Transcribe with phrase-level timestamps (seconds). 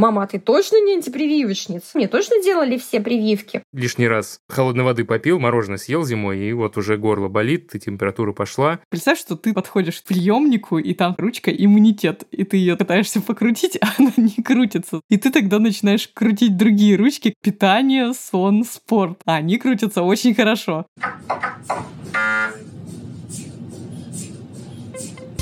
[0.00, 1.90] Мама, а ты точно не антипрививочница?
[1.92, 3.62] Мне точно делали все прививки?
[3.74, 8.32] Лишний раз холодной воды попил, мороженое съел зимой, и вот уже горло болит, и температура
[8.32, 8.80] пошла.
[8.88, 13.76] Представь, что ты подходишь к приемнику, и там ручка иммунитет, и ты ее пытаешься покрутить,
[13.82, 15.02] а она не крутится.
[15.10, 17.34] И ты тогда начинаешь крутить другие ручки.
[17.42, 19.20] Питание, сон, спорт.
[19.26, 20.86] А они крутятся очень хорошо.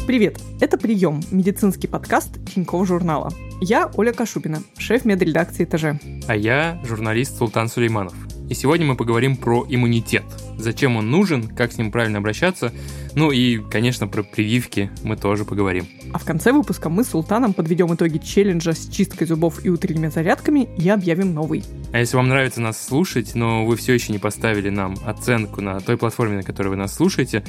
[0.09, 0.41] Привет!
[0.59, 3.31] Это «Прием»— медицинский подкаст Тинькофф журнала.
[3.61, 6.01] Я Оля Кашубина, шеф медредакции ТЖ.
[6.27, 8.15] А я журналист Султан Сулейманов.
[8.49, 10.25] И сегодня мы поговорим про иммунитет.
[10.59, 12.73] Зачем он нужен, как с ним правильно обращаться,
[13.15, 15.87] ну и, конечно, про прививки мы тоже поговорим.
[16.13, 20.09] А в конце выпуска мы с Султаном подведем итоги челленджа с чисткой зубов и утренними
[20.09, 21.65] зарядками и объявим новый.
[21.93, 25.81] А если вам нравится нас слушать, но вы все еще не поставили нам оценку на
[25.81, 27.45] той платформе, на которой вы нас слушаете,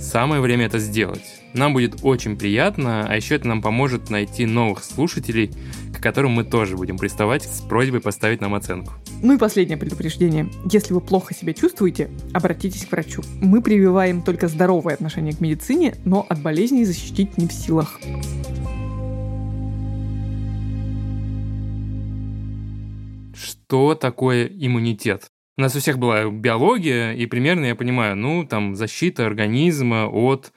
[0.00, 1.24] самое время это сделать.
[1.52, 5.50] Нам будет очень приятно, а еще это нам поможет найти новых слушателей,
[5.96, 8.92] к которым мы тоже будем приставать с просьбой поставить нам оценку.
[9.22, 10.48] Ну и последнее предупреждение.
[10.70, 13.22] Если вы плохо себя чувствуете, обратитесь к врачу.
[13.40, 18.00] Мы прививаем только здоровое отношение к медицине, но от болезней защитить не в силах.
[23.34, 25.26] Что такое иммунитет?
[25.56, 30.52] У нас у всех была биология, и примерно я понимаю, ну, там, защита организма от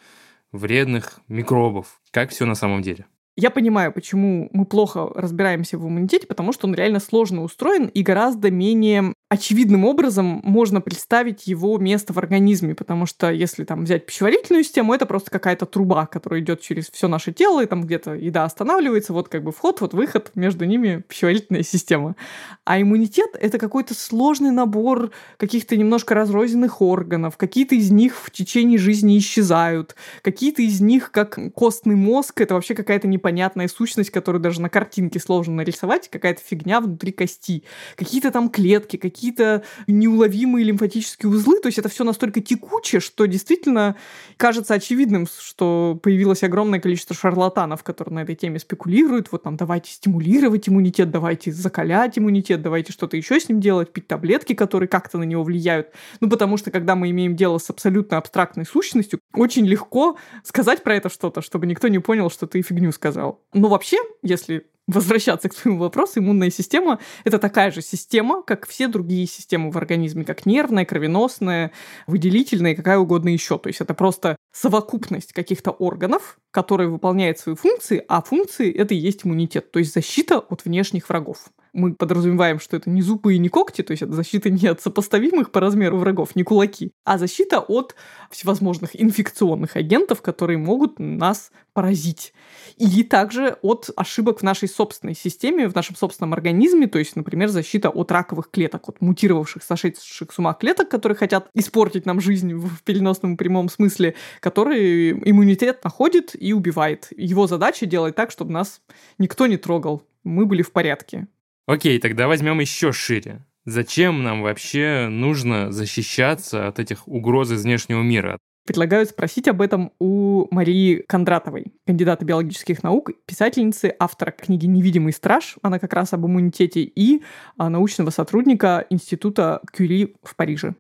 [0.52, 2.00] вредных микробов.
[2.12, 3.06] Как все на самом деле?
[3.36, 8.04] Я понимаю, почему мы плохо разбираемся в иммунитете, потому что он реально сложно устроен и
[8.04, 14.06] гораздо менее очевидным образом можно представить его место в организме, потому что если там взять
[14.06, 18.14] пищеварительную систему, это просто какая-то труба, которая идет через все наше тело, и там где-то
[18.14, 22.16] еда останавливается, вот как бы вход, вот выход, между ними пищеварительная система.
[22.64, 28.78] А иммунитет— это какой-то сложный набор каких-то немножко разрозненных органов, какие-то из них в течение
[28.78, 34.62] жизни исчезают, какие-то из них, как костный мозг, это вообще какая-то непонятная сущность, которую даже
[34.62, 37.64] на картинке сложно нарисовать, какая-то фигня внутри кости,
[37.96, 41.62] какие-то там клетки, какие какие-то неуловимые лимфатические узлы.
[41.62, 43.96] То есть это все настолько текуче, что действительно
[44.36, 49.32] кажется очевидным, что появилось огромное количество шарлатанов, которые на этой теме спекулируют.
[49.32, 54.08] Вот там давайте стимулировать иммунитет, давайте закалять иммунитет, давайте что-то еще с ним делать, пить
[54.08, 55.88] таблетки, которые как-то на него влияют.
[56.20, 60.98] Ну, потому что когда мы имеем дело с абсолютно абстрактной сущностью, очень легко сказать про
[60.98, 63.40] это что-то, чтобы никто не понял, что ты фигню сказал.
[63.54, 68.88] Но вообще, если возвращаться к своему вопросу, иммунная система— это такая же система, как все
[68.88, 71.72] другие системы в организме, как нервная, кровеносная,
[72.08, 73.58] выделительная и какая угодно еще.
[73.58, 78.98] То есть это просто совокупность каких-то органов, которые выполняют свои функции, а функции— это и
[78.98, 83.40] есть иммунитет, то есть защита от внешних врагов мы подразумеваем, что это не зубы и
[83.40, 87.18] не когти, то есть это защита не от сопоставимых по размеру врагов, не кулаки, а
[87.18, 87.96] защита от
[88.30, 92.34] всевозможных инфекционных агентов, которые могут нас поразить.
[92.78, 97.50] И также от ошибок в нашей собственной системе, в нашем собственном организме, то есть, например,
[97.50, 102.54] защита от раковых клеток, от мутировавших, сошедших с ума клеток, которые хотят испортить нам жизнь
[102.54, 107.08] в переносном и прямом смысле, которые иммунитет находит и убивает.
[107.18, 108.82] Его задача делать так, чтобы нас
[109.18, 110.04] никто не трогал.
[110.24, 111.28] Мы были в порядке.
[111.66, 113.46] Окей, тогда возьмем еще шире.
[113.66, 118.38] Зачем нам вообще нужно защищаться от этих угроз из внешнего мира?
[118.66, 125.56] Предлагаю спросить об этом у Марии Кондратовой, кандидата биологических наук, писательницы, автора книги «Невидимый страж»,
[125.62, 127.24] она как раз об иммунитете, и
[127.58, 130.76] а, научного сотрудника Института Кюри в Париже.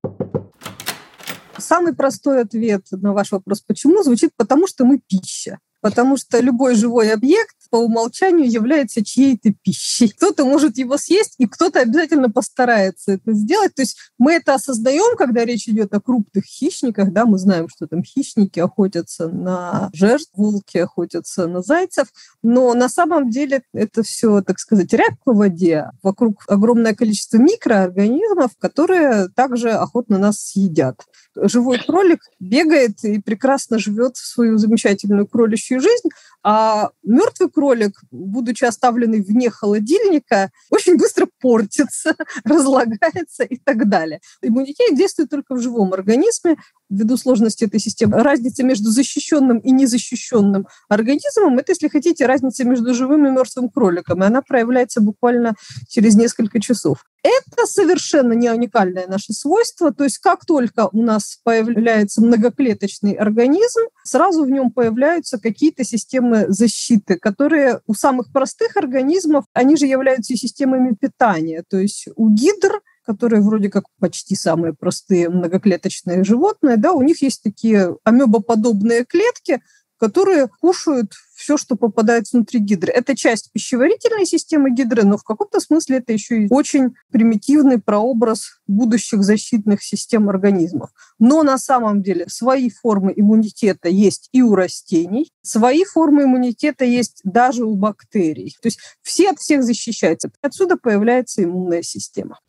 [1.57, 6.75] Самый простой ответ на ваш вопрос «почему?» звучит «потому что мы пища» потому что любой
[6.75, 10.09] живой объект по умолчанию является чьей-то пищей.
[10.09, 13.73] Кто-то может его съесть, и кто-то обязательно постарается это сделать.
[13.73, 17.87] То есть мы это осознаем, когда речь идет о крупных хищниках, да, мы знаем, что
[17.87, 22.09] там хищники охотятся на жертв, волки охотятся на зайцев,
[22.43, 25.89] но на самом деле это все, так сказать, ряд по воде.
[26.03, 31.01] Вокруг огромное количество микроорганизмов, которые также охотно нас съедят.
[31.35, 36.09] Живой кролик бегает и прекрасно живет свою замечательную кроличью жизнь,
[36.43, 37.62] а мертвый кролик,
[38.11, 44.19] будучи оставленный вне холодильника, очень быстро портится, разлагается и так далее.
[44.41, 46.57] Иммунитет действует только в живом организме,
[46.93, 48.21] ввиду сложности этой системы.
[48.21, 54.23] Разница между защищенным и незащищенным организмом– это, если хотите, разница между живым и мертвым кроликом,
[54.23, 55.55] и она проявляется буквально
[55.87, 57.05] через несколько часов.
[57.23, 59.93] Это совершенно не уникальное наше свойство.
[59.93, 66.45] То есть как только у нас появляется многоклеточный организм, сразу в нем появляются какие-то системы
[66.49, 71.63] защиты, которые у самых простых организмов, они же являются системами питания.
[71.69, 77.21] То есть у гидр которые вроде как почти самые простые многоклеточные животные, да, у них
[77.21, 79.61] есть такие амебоподобные клетки,
[80.03, 82.91] которые кушают все, что попадает внутри гидры.
[82.91, 88.59] Это часть пищеварительной системы гидры, но в каком-то смысле это еще и очень примитивный прообраз
[88.67, 90.89] будущих защитных систем организмов.
[91.19, 97.21] Но на самом деле свои формы иммунитета есть и у растений, свои формы иммунитета есть
[97.23, 98.57] даже у бактерий.
[98.61, 100.31] То есть все от всех защищаются.
[100.41, 102.39] Отсюда появляется иммунная система.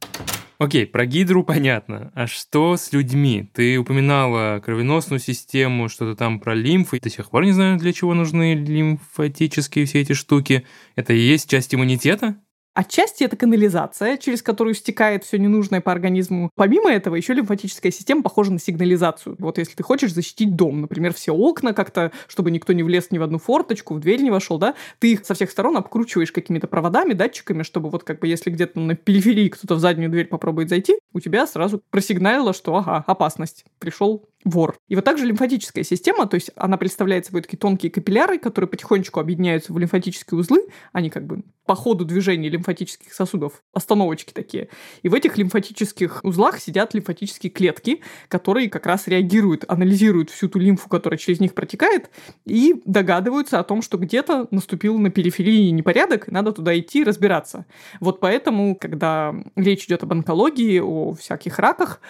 [0.65, 2.11] Окей, про гидру понятно.
[2.15, 3.51] А что с людьми?
[3.53, 6.99] Ты упоминала кровеносную систему, что-то там про лимфы.
[7.01, 10.65] До сих пор не знаю, для чего нужны лимфатические все эти штуки.
[10.97, 12.37] Это и есть часть иммунитета?
[12.75, 16.51] Отчасти это канализация, через которую стекает все ненужное по организму.
[16.57, 19.37] Помимо этого, еще лимфатическая система похожа на сигнализацию.
[19.39, 23.19] Вот если ты хочешь защитить дом, например, все окна как-то, чтобы никто не влез ни
[23.19, 26.67] в одну форточку, в дверь не вошел, да, ты их со всех сторон обкручиваешь какими-то
[26.67, 30.69] проводами, датчиками, чтобы вот как бы если где-то на периферии кто-то в заднюю дверь попробует
[30.69, 34.77] зайти, у тебя сразу просигналило, что ага, опасность, пришел вор.
[34.89, 39.19] И вот также лимфатическая система, то есть она представляет собой такие тонкие капилляры, которые потихонечку
[39.19, 44.69] объединяются в лимфатические узлы, они как бы по ходу движения лимфатических сосудов, остановочки такие.
[45.03, 50.59] И в этих лимфатических узлах сидят лимфатические клетки, которые как раз реагируют, анализируют всю ту
[50.59, 52.11] лимфу, которая через них протекает,
[52.45, 57.65] и догадываются о том, что где-то наступил на периферии непорядок, и надо туда идти разбираться.
[58.01, 62.01] Вот поэтому, когда речь идет об онкологии, о всяких раках,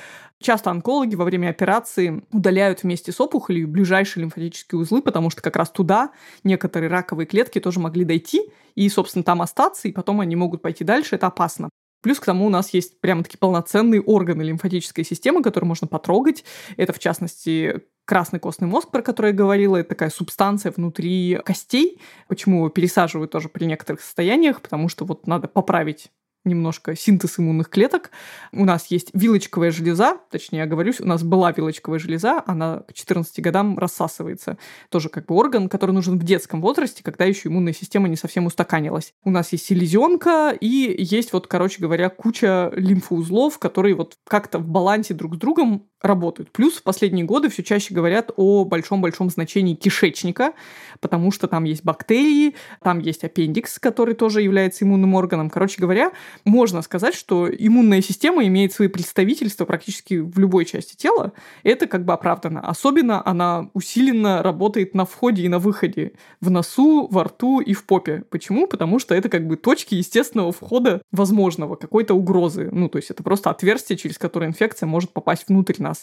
[0.42, 5.56] Часто онкологи во время операции удаляют вместе с опухолью ближайшие лимфатические узлы, потому что как
[5.56, 6.10] раз туда
[6.42, 10.84] некоторые раковые клетки тоже могли дойти и, собственно, там остаться, и потом они могут пойти
[10.84, 11.14] дальше.
[11.14, 11.70] Это опасно.
[12.02, 16.44] Плюс к тому у нас есть прямо-таки полноценные органы лимфатической системы, которые можно потрогать.
[16.76, 22.02] Это, в частности, красный костный мозг, про который я говорила, это такая субстанция внутри костей.
[22.28, 24.60] Почему его пересаживают тоже при некоторых состояниях?
[24.60, 26.10] Потому что вот надо поправить
[26.44, 28.10] немножко синтез иммунных клеток.
[28.52, 32.92] У нас есть вилочковая железа, точнее, я говорю, у нас была вилочковая железа, она к
[32.92, 34.58] 14 годам рассасывается.
[34.90, 38.46] Тоже как бы орган, который нужен в детском возрасте, когда еще иммунная система не совсем
[38.46, 39.14] устаканилась.
[39.24, 44.68] У нас есть селезенка и есть вот, короче говоря, куча лимфоузлов, которые вот как-то в
[44.68, 46.52] балансе друг с другом работают.
[46.52, 50.52] Плюс в последние годы все чаще говорят о большом-большом значении кишечника,
[51.00, 55.50] потому что там есть бактерии, там есть аппендикс, который тоже является иммунным органом.
[55.50, 56.12] Короче говоря,
[56.44, 61.32] можно сказать, что иммунная система имеет свои представительства практически в любой части тела.
[61.62, 62.60] Это как бы оправдано.
[62.60, 66.12] Особенно она усиленно работает на входе и на выходе.
[66.40, 68.24] В носу, во рту и в попе.
[68.28, 68.66] Почему?
[68.66, 72.68] Потому что это как бы точки естественного входа возможного, какой-то угрозы.
[72.70, 75.93] Ну, то есть это просто отверстие, через которое инфекция может попасть внутрь нас.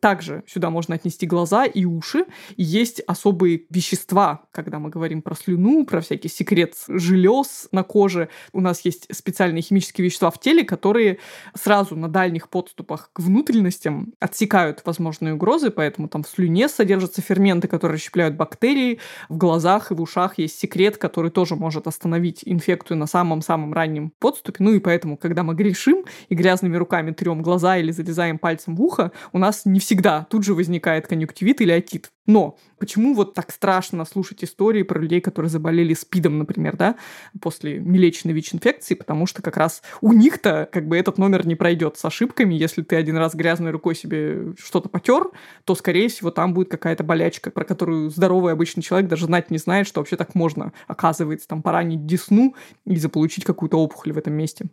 [0.00, 2.26] Также сюда можно отнести глаза и уши.
[2.56, 8.28] Есть особые вещества, когда мы говорим про слюну, про всякий секрет желез на коже.
[8.52, 11.18] У нас есть специальные химические вещества в теле, которые
[11.54, 17.68] сразу на дальних подступах к внутренностям отсекают возможные угрозы, поэтому там в слюне содержатся ферменты,
[17.68, 22.98] которые расщепляют бактерии, в глазах и в ушах есть секрет, который тоже может остановить инфекцию
[22.98, 24.62] на самом-самом раннем подступе.
[24.62, 28.82] Ну и поэтому, когда мы грешим и грязными руками трем глаза или залезаем пальцем в
[28.82, 32.10] ухо, у нас не всегда тут же возникает конъюнктивит или отит.
[32.28, 36.96] Но почему вот так страшно слушать истории про людей, которые заболели СПИДом, например, да,
[37.40, 41.96] после нелеченной ВИЧ-инфекции, потому что как раз у них-то как бы этот номер не пройдет
[41.96, 42.54] с ошибками.
[42.54, 45.30] Если ты один раз грязной рукой себе что-то потер,
[45.64, 49.58] то, скорее всего, там будет какая-то болячка, про которую здоровый обычный человек даже знать не
[49.58, 52.54] знает, что вообще так можно, оказывается, там поранить десну
[52.84, 54.66] и заполучить какую-то опухоль в этом месте.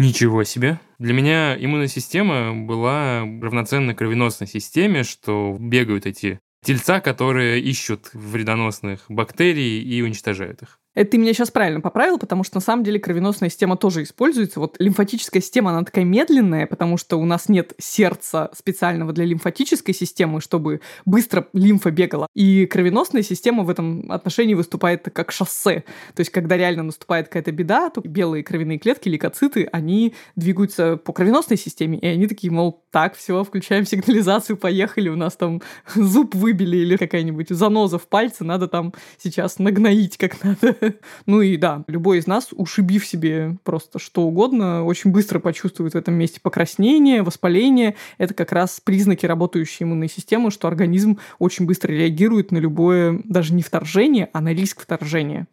[0.00, 0.80] Ничего себе.
[0.98, 9.04] Для меня иммунная система была равноценна кровеносной системе, что бегают эти тельца, которые ищут вредоносных
[9.10, 10.79] бактерий и уничтожают их.
[10.92, 14.58] Это ты меня сейчас правильно поправил, потому что на самом деле кровеносная система тоже используется.
[14.58, 19.94] Вот лимфатическая система, она такая медленная, потому что у нас нет сердца специального для лимфатической
[19.94, 22.26] системы, чтобы быстро лимфа бегала.
[22.34, 25.84] И кровеносная система в этом отношении выступает как шоссе.
[26.14, 31.12] То есть, когда реально наступает какая-то беда, то белые кровяные клетки, лейкоциты, они двигаются по
[31.12, 35.62] кровеносной системе, и они такие, мол, так, все, включаем сигнализацию, поехали, у нас там
[35.94, 40.76] зуб выбили или какая-нибудь заноза в пальце, надо там сейчас нагноить как надо.
[41.26, 45.96] Ну и да, любой из нас, ушибив себе просто что угодно, очень быстро почувствует в
[45.96, 47.96] этом месте покраснение, воспаление.
[48.18, 53.54] Это как раз признаки работающей иммунной системы, что организм очень быстро реагирует на любое, даже
[53.54, 55.46] не вторжение, а на риск вторжения.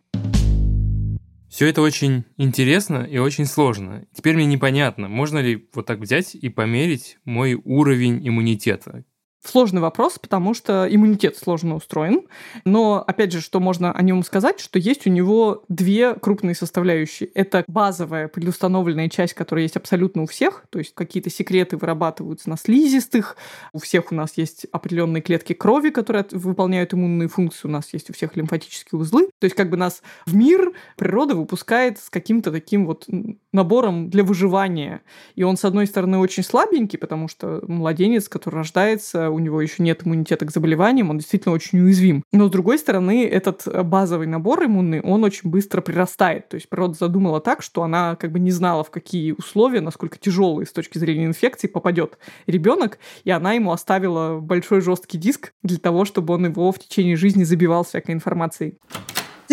[1.50, 4.06] Все это очень интересно и очень сложно.
[4.14, 9.06] Теперь мне непонятно, можно ли вот так взять и померить мой уровень иммунитета.
[9.48, 12.24] Сложный вопрос, потому что иммунитет сложно устроен.
[12.66, 17.30] Но, опять же, что можно о нем сказать, что есть у него две крупные составляющие.
[17.30, 22.58] Это базовая предустановленная часть, которая есть абсолютно у всех, то есть какие-то секреты вырабатываются на
[22.58, 23.38] слизистых,
[23.72, 28.10] у всех у нас есть определенные клетки крови, которые выполняют иммунные функции, у нас есть
[28.10, 29.30] у всех лимфатические узлы.
[29.40, 33.08] То есть как бы нас в мир природа выпускает с каким-то таким вот
[33.54, 35.02] набором для выживания.
[35.36, 39.84] И он, с одной стороны, очень слабенький, потому что младенец, который рождается, у него еще
[39.84, 42.24] нет иммунитета к заболеваниям, он действительно очень уязвим.
[42.32, 46.50] Но, с другой стороны, этот базовый набор иммунный, он очень быстро прирастает.
[46.50, 50.18] То есть природа задумала так, что она как бы не знала, в какие условия, насколько
[50.18, 52.18] тяжелые с точки зрения инфекции попадет
[52.48, 57.16] ребенок, и она ему оставила большой жесткий диск для того, чтобы он его в течение
[57.16, 58.78] жизни забивал всякой информацией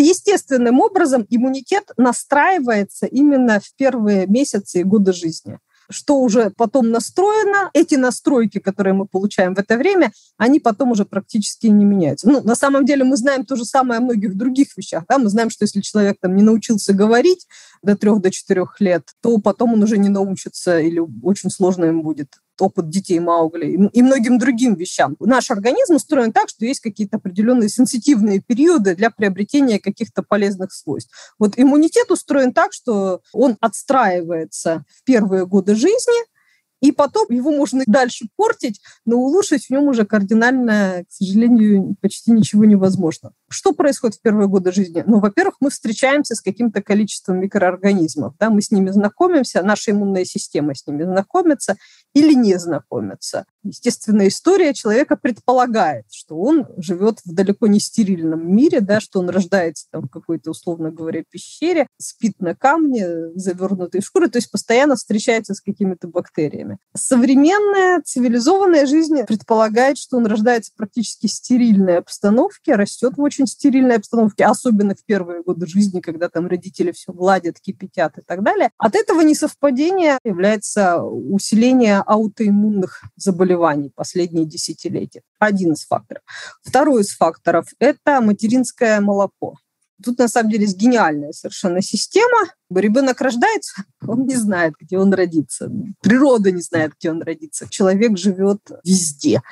[0.00, 5.58] естественным образом иммунитет настраивается именно в первые месяцы и годы жизни
[5.90, 11.04] что уже потом настроено, эти настройки, которые мы получаем в это время, они потом уже
[11.04, 12.28] практически не меняются.
[12.28, 15.04] Ну, на самом деле мы знаем то же самое о многих других вещах.
[15.08, 15.18] Да?
[15.18, 17.46] Мы знаем, что если человек там не научился говорить
[17.82, 22.02] до трех, до четырех лет, то потом он уже не научится или очень сложно им
[22.02, 22.28] будет
[22.60, 25.16] опыт детей Маугли и многим другим вещам.
[25.20, 31.34] Наш организм устроен так, что есть какие-то определенные сенситивные периоды для приобретения каких-то полезных свойств.
[31.38, 36.34] Вот иммунитет устроен так, что он отстраивается в первые годы жизни,
[36.80, 42.30] и потом его можно дальше портить, но улучшить в нем уже кардинально, к сожалению, почти
[42.30, 43.32] ничего невозможно.
[43.54, 45.04] Что происходит в первые годы жизни?
[45.06, 50.24] Ну, во-первых, мы встречаемся с каким-то количеством микроорганизмов, да, мы с ними знакомимся, наша иммунная
[50.24, 51.76] система с ними знакомится
[52.14, 53.44] или не знакомится.
[53.62, 59.30] Естественная история человека предполагает, что он живет в далеко не стерильном мире, да, что он
[59.30, 64.50] рождается там в какой-то, условно говоря, пещере, спит на камне, завернутой в шкуры, то есть
[64.50, 66.78] постоянно встречается с какими-то бактериями.
[66.94, 74.44] Современная цивилизованная жизнь предполагает, что он рождается практически стерильной обстановке, растет в очень стерильной обстановке,
[74.44, 78.70] особенно в первые годы жизни, когда там родители все гладят, кипятят и так далее.
[78.78, 85.22] От этого несовпадения является усиление аутоиммунных заболеваний последние десятилетия.
[85.38, 86.22] Один из факторов.
[86.62, 89.56] Второй из факторов– это материнское молоко.
[90.04, 92.50] Тут, на самом деле, гениальная совершенно система.
[92.74, 95.70] Ребенок рождается, он не знает, где он родится.
[96.02, 97.68] Природа не знает, где он родится.
[97.70, 99.42] Человек живет везде.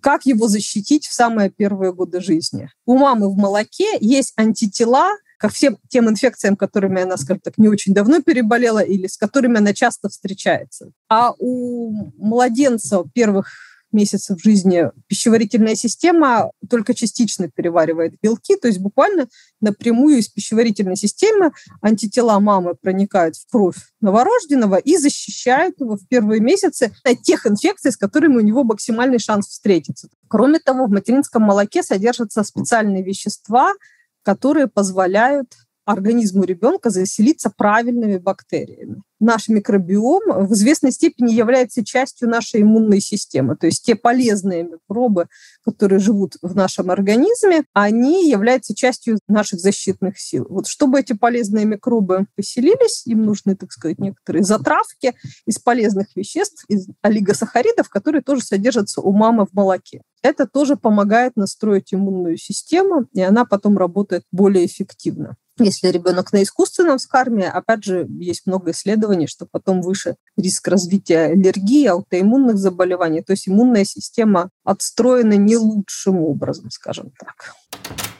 [0.00, 2.70] Как его защитить в самые первые годы жизни?
[2.84, 7.66] У мамы в молоке есть антитела, ко всем тем инфекциям, которыми она, скажем так, не
[7.66, 10.92] очень давно переболела или с которыми она часто встречается.
[11.08, 13.48] А у младенца первых
[13.92, 19.28] месяцев жизни пищеварительная система только частично переваривает белки, то есть буквально
[19.60, 26.40] напрямую из пищеварительной системы антитела мамы проникают в кровь новорожденного и защищают его в первые
[26.40, 30.08] месяцы от тех инфекций, с которыми у него максимальный шанс встретиться.
[30.28, 33.74] Кроме того, в материнском молоке содержатся специальные вещества,
[34.22, 35.48] которые позволяют
[35.84, 39.02] организму ребенка заселиться правильными бактериями.
[39.20, 43.56] Наш микробиом в известной степени является частью нашей иммунной системы.
[43.56, 45.26] То есть те полезные микробы,
[45.64, 50.46] которые живут в нашем организме, они являются частью наших защитных сил.
[50.48, 55.14] Вот чтобы эти полезные микробы поселились, им нужны, так сказать, некоторые затравки
[55.46, 60.02] из полезных веществ, из олигосахаридов, которые тоже содержатся у мамы в молоке.
[60.22, 65.36] Это тоже помогает настроить иммунную систему, и она потом работает более эффективно.
[65.58, 71.26] Если ребенок на искусственном вскарме, опять же, есть много исследований, что потом выше риск развития
[71.26, 73.22] аллергии, аутоиммунных заболеваний.
[73.22, 77.54] То есть иммунная система отстроена не лучшим образом, скажем так.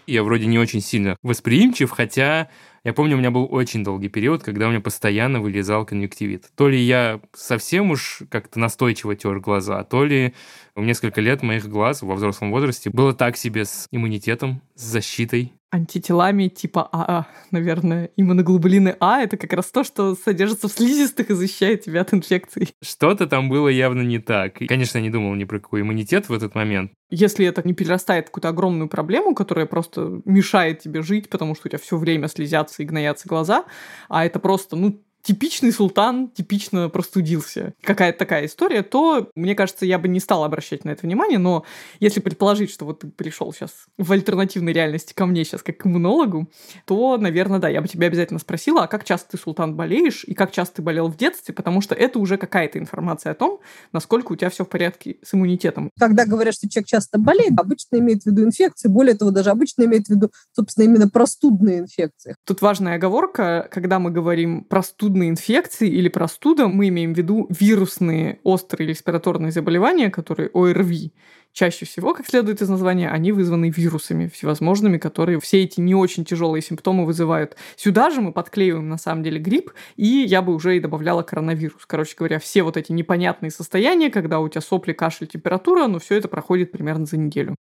[0.06, 2.50] Я вроде не очень сильно восприимчив, хотя
[2.84, 6.50] я помню, у меня был очень долгий период, когда у меня постоянно вылезал конъюнктивит.
[6.56, 10.34] То ли я совсем уж как-то настойчиво тер глаза, то ли
[10.74, 16.48] несколько лет моих глаз во взрослом возрасте было так себе с иммунитетом, с защитой антителами
[16.48, 18.10] типа АА, наверное.
[18.16, 22.74] Иммуноглобулины А— это как раз то, что содержится в слизистых и защищает тебя от инфекций.
[22.82, 24.60] Что-то там было явно не так.
[24.60, 26.92] И, конечно, я не думал ни про какой иммунитет в этот момент.
[27.10, 31.68] Если это не перерастает в какую-то огромную проблему, которая просто мешает тебе жить, потому что
[31.68, 33.64] у тебя все время слезятся и гноятся глаза,
[34.08, 39.98] а это просто, ну, типичный султан типично простудился, какая-то такая история, то, мне кажется, я
[39.98, 41.64] бы не стала обращать на это внимание, но
[42.00, 45.86] если предположить, что вот ты пришел сейчас в альтернативной реальности ко мне сейчас как к
[45.86, 46.50] иммунологу,
[46.86, 50.34] то, наверное, да, я бы тебя обязательно спросила, а как часто ты, султан, болеешь и
[50.34, 53.60] как часто ты болел в детстве, потому что это уже какая-то информация о том,
[53.92, 55.90] насколько у тебя все в порядке с иммунитетом.
[55.98, 59.84] Когда говорят, что человек часто болеет, обычно имеет в виду инфекции, более того, даже обычно
[59.84, 62.34] имеет в виду, собственно, именно простудные инфекции.
[62.44, 67.46] Тут важная оговорка, когда мы говорим простудные простудные инфекции или простуда, мы имеем в виду
[67.50, 71.12] вирусные острые респираторные заболевания, которые ОРВИ,
[71.52, 76.24] чаще всего, как следует из названия, они вызваны вирусами всевозможными, которые все эти не очень
[76.24, 77.56] тяжелые симптомы вызывают.
[77.76, 81.84] Сюда же мы подклеиваем на самом деле грипп, и я бы уже и добавляла коронавирус.
[81.86, 86.14] Короче говоря, все вот эти непонятные состояния, когда у тебя сопли, кашель, температура, но все
[86.14, 87.54] это проходит примерно за неделю.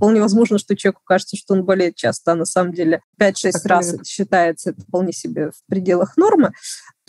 [0.00, 3.96] Вполне возможно, что человеку кажется, что он болеет часто, а на самом деле 5-6 раз
[4.06, 6.52] считается это вполне себе в пределах нормы.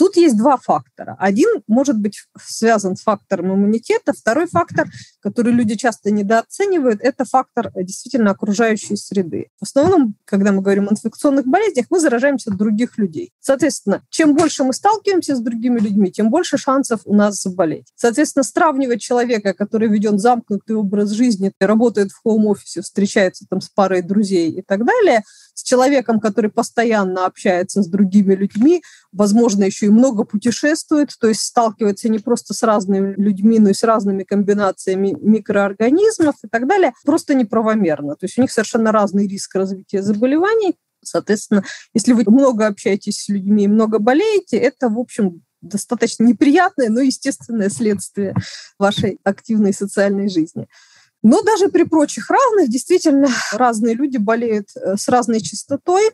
[0.02, 1.16] Тут есть два фактора.
[1.20, 4.88] Один может быть связан с фактором иммунитета, второй фактор,
[5.20, 9.50] который люди часто недооценивают, это фактор э, действительно окружающей среды.
[9.60, 13.32] В основном, когда мы говорим о инфекционных болезнях, мы заражаемся от других людей.
[13.42, 17.94] Соответственно, чем больше мы сталкиваемся с другими людьми, тем больше шансов у нас заболеть.
[17.96, 24.02] Соответственно, сравнивать человека, который ведет замкнутый образ жизни, работает в хоум-офисе, встречается там с парой
[24.02, 25.22] друзей и так далее,
[25.54, 28.82] с человеком, который постоянно общается с другими людьми,
[29.12, 33.74] возможно, еще и много путешествует, то есть сталкивается не просто с разными людьми, но и
[33.74, 38.16] с разными комбинациями микроорганизмов и так далее, просто неправомерно.
[38.16, 40.76] То есть у них совершенно разный риск развития заболеваний.
[41.04, 46.90] Соответственно, если вы много общаетесь с людьми и много болеете, это, в общем, достаточно неприятное,
[46.90, 48.36] но естественное следствие
[48.78, 50.68] вашей активной социальной жизни.
[51.24, 56.12] Но даже при прочих равных действительно разные люди болеют э, с разной частотой.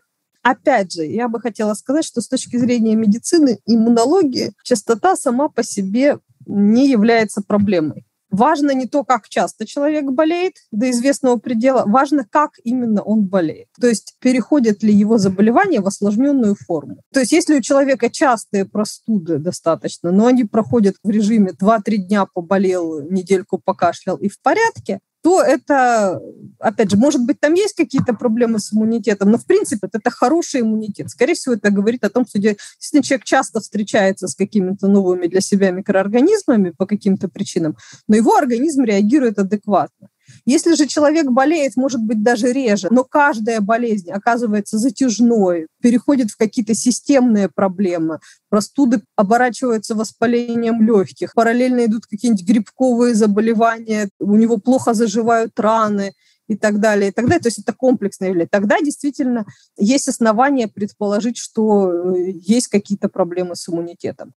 [0.48, 5.62] Опять же, я бы хотела сказать, что с точки зрения медицины, иммунологии, частота сама по
[5.62, 8.06] себе не является проблемой.
[8.30, 13.68] Важно не то, как часто человек болеет до известного предела, важно, как именно он болеет.
[13.77, 17.01] То есть переходит ли его заболевание в осложненную форму.
[17.12, 22.25] То есть если у человека частые простуды достаточно, но они проходят в режиме 2-3 дня
[22.25, 26.22] поболел, недельку покашлял и в порядке, то это,
[26.57, 30.62] опять же, может быть, там есть какие-то проблемы с иммунитетом, но, в принципе, это хороший
[30.62, 31.10] иммунитет.
[31.10, 35.41] Скорее всего, это говорит о том, что если человек часто встречается с какими-то новыми для
[35.41, 37.75] себя микроорганизмами по каким-то причинам,
[38.07, 40.07] но его организм реагирует адекватно.
[40.46, 46.38] Если же человек болеет, может быть, даже реже, но каждая болезнь оказывается затяжной, переходит в
[46.38, 48.19] какие-то системные проблемы,
[48.50, 56.13] простуды оборачиваются воспалением легких, параллельно идут какие-нибудь грибковые заболевания, у него плохо заживают раны,
[56.48, 57.41] и так далее, и так далее.
[57.41, 58.50] То есть это комплексное явление.
[58.50, 59.46] Тогда действительно
[59.77, 64.34] есть основания предположить, что э, есть какие-то проблемы с иммунитетом.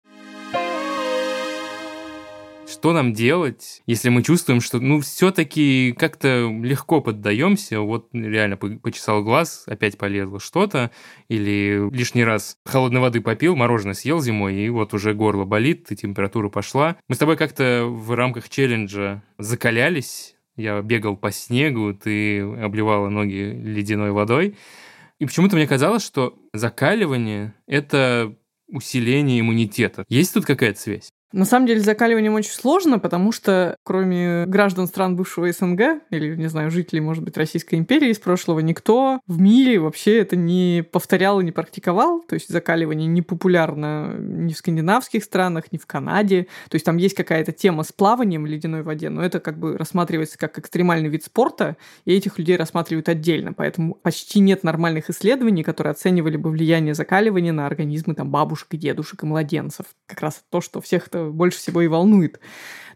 [2.71, 9.25] Что нам делать, если мы чувствуем, что, ну, все-таки как-то легко поддаемся, вот реально почесал
[9.25, 10.91] глаз, опять полезло что-то,
[11.29, 15.97] или лишний раз холодной воды попил, мороженое съел зимой, и вот уже горло болит, и
[15.97, 16.97] температура пошла.
[17.09, 23.59] Мы с тобой как-то в рамках челленджа закалялись, я бегал по снегу, ты обливала ноги
[23.65, 24.57] ледяной водой,
[25.19, 28.37] и почему-то мне казалось, что закаливание— это
[28.69, 30.05] усиление иммунитета.
[30.11, 31.11] Есть тут какая-то связь?
[31.33, 36.49] На самом деле закаливанием очень сложно, потому что кроме граждан стран бывшего СНГ, или, не
[36.49, 41.41] знаю, жителей, может быть, Российской империи из прошлого, никто в мире вообще это не повторял
[41.41, 42.23] и не практиковал.
[42.27, 46.47] То есть закаливание не популярно ни в скандинавских странах, ни в Канаде.
[46.71, 49.77] То есть там есть какая-то тема с плаванием в ледяной воде, но это как бы
[49.77, 53.53] рассматривается как экстремальный вид спорта, и этих людей рассматривают отдельно.
[53.53, 59.23] Поэтому почти нет нормальных исследований, которые оценивали бы влияние закаливания на организмы там, бабушек дедушек
[59.23, 59.87] и младенцев.
[60.07, 62.41] Как раз то, что всех это больше всего и волнует.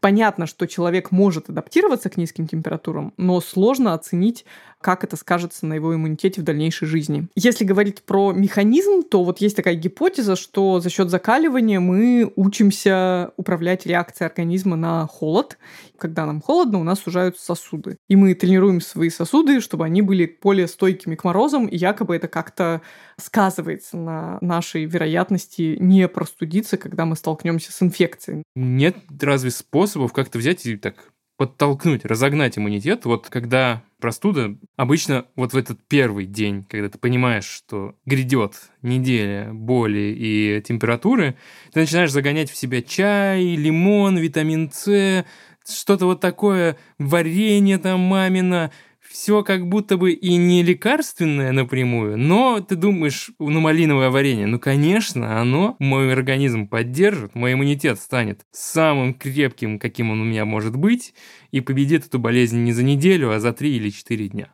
[0.00, 4.44] Понятно, что человек может адаптироваться к низким температурам, но сложно оценить,
[4.83, 7.29] как это скажется на его иммунитете в дальнейшей жизни.
[7.35, 13.33] Если говорить про механизм, то вот есть такая гипотеза, что за счет закаливания мы учимся
[13.37, 15.59] управлять реакцией организма на холод.
[15.99, 17.97] Когда нам холодно, у нас сужаются сосуды.
[18.09, 22.29] И мы тренируем свои сосуды, чтобы они были более стойкими к морозам, и якобы это
[22.29, 22.83] как-то
[23.16, 28.42] сказывается на нашей вероятности не простудиться, когда мы столкнемся с инфекцией.
[28.57, 33.05] Нет разве способов как-то взять и так подтолкнуть, разогнать иммунитет.
[33.05, 39.51] Вот когда простуда, обычно вот в этот первый день, когда ты понимаешь, что грядет неделя
[39.53, 41.37] боли и температуры,
[41.73, 45.25] ты начинаешь загонять в себя чай, лимон, витамин С,
[45.66, 48.73] что-то вот такое, варенье там мамина,
[49.12, 54.59] все как будто бы и не лекарственное напрямую, но ты думаешь, ну, малиновое варенье, ну,
[54.59, 60.77] конечно, оно мой организм поддержит, мой иммунитет станет самым крепким, каким он у меня может
[60.77, 61.14] быть,
[61.51, 64.53] и победит эту болезнь не за неделю, а за три или четыре дня.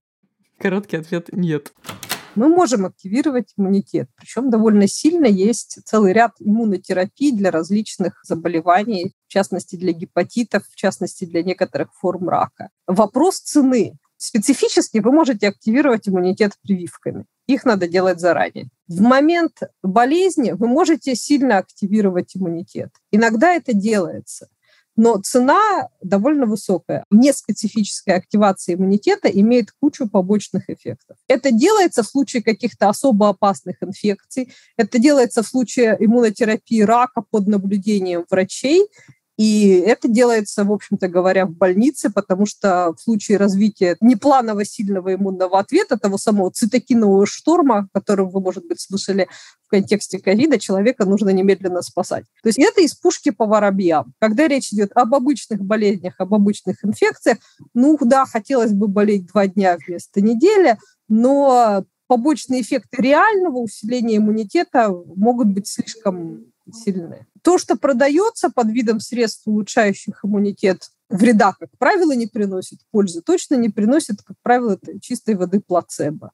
[0.59, 1.73] Короткий ответ– нет
[2.39, 4.09] мы можем активировать иммунитет.
[4.17, 10.77] Причем довольно сильно есть целый ряд иммунотерапий для различных заболеваний, в частности для гепатитов, в
[10.77, 12.71] частности для некоторых форм рака.
[12.87, 13.95] Вопрос цены.
[14.19, 17.25] Специфически вы можете активировать иммунитет прививками.
[17.47, 18.69] Их надо делать заранее.
[18.89, 22.91] В момент болезни вы можете сильно активировать иммунитет.
[23.13, 24.49] Иногда это делается.
[24.99, 27.05] но цена довольно высокая.
[27.13, 31.17] Неспецифическая активация иммунитета имеет кучу побочных эффектов.
[31.29, 37.47] Это делается в случае каких-то особо опасных инфекций, это делается в случае иммунотерапии рака под
[37.47, 38.89] наблюдением врачей,
[39.39, 45.15] и это делается, в общем-то говоря, в больнице, потому что в случае развития непланового сильного
[45.15, 49.29] иммунного ответа, того самого цитокинового шторма, который вы, может быть, слышали
[49.65, 52.25] в контексте ковида, человека нужно немедленно спасать.
[52.43, 54.13] То есть это из пушки по воробьям.
[54.19, 57.39] Когда речь идет об обычных болезнях, об обычных инфекциях,
[57.75, 64.91] ну да, хотелось бы болеть два дня вместо недели, но побочные эффекты реального усиления иммунитета
[65.15, 67.27] могут быть слишком сильные.
[67.49, 73.55] То, что продается под видом средств, улучшающих иммунитет, вреда, как правило, не приносит пользы, точно
[73.55, 76.33] не приносит, как правило, чистой воды плацебо.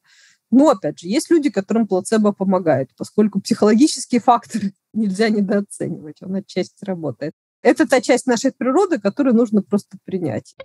[0.51, 4.61] Но, опять же, есть люди, которым плацебо помогает, поскольку психологический фактор
[4.93, 7.33] нельзя недооценивать, он отчасти работает.
[7.63, 10.57] Это та часть нашей природы, которую нужно просто принять.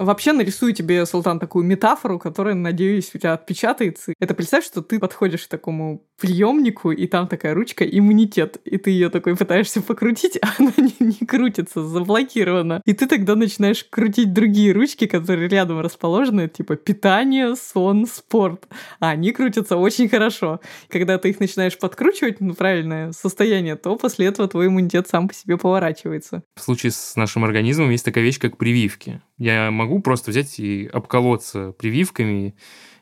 [0.00, 4.14] Вообще нарисую тебе, Султан, такую метафору, которая, надеюсь, у тебя отпечатается.
[4.18, 8.90] Это представь, что ты подходишь к такому приемнику, и там такая ручка иммунитет, и ты
[8.90, 12.80] ее такой пытаешься покрутить, а она не, не крутится, заблокирована.
[12.86, 18.68] И ты тогда начинаешь крутить другие ручки, которые рядом расположены, типа питание, сон, спорт.
[19.00, 20.60] А они крутятся очень хорошо.
[20.88, 25.34] Когда ты их начинаешь подкручивать, ну, правильное состояние, то после этого твой иммунитет сам по
[25.34, 26.42] себе поворачивается.
[26.56, 29.20] В случае с нашим организмом есть такая вещь, как прививки.
[29.40, 32.54] Я могу просто взять и обколоться прививками,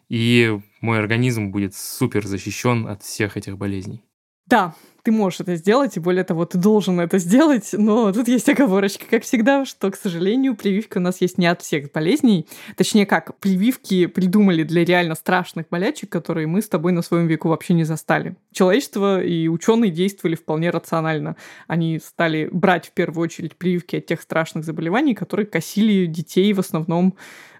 [0.08, 4.07] и мой организм будет супер защищен от всех этих болезней.
[4.48, 8.48] Да, ты можешь это сделать, и более того, ты должен это сделать, но тут есть
[8.48, 12.46] оговорочка, как всегда, что, к сожалению, прививки у нас есть не от всех болезней.
[12.76, 17.48] Точнее как, прививки придумали для реально страшных болячек, которые мы с тобой на своем веку
[17.48, 18.36] вообще не застали.
[18.52, 21.36] Человечество и ученые действовали вполне рационально.
[21.66, 26.60] Они стали брать в первую очередь прививки от тех страшных заболеваний, которые косили детей в
[26.60, 27.14] основном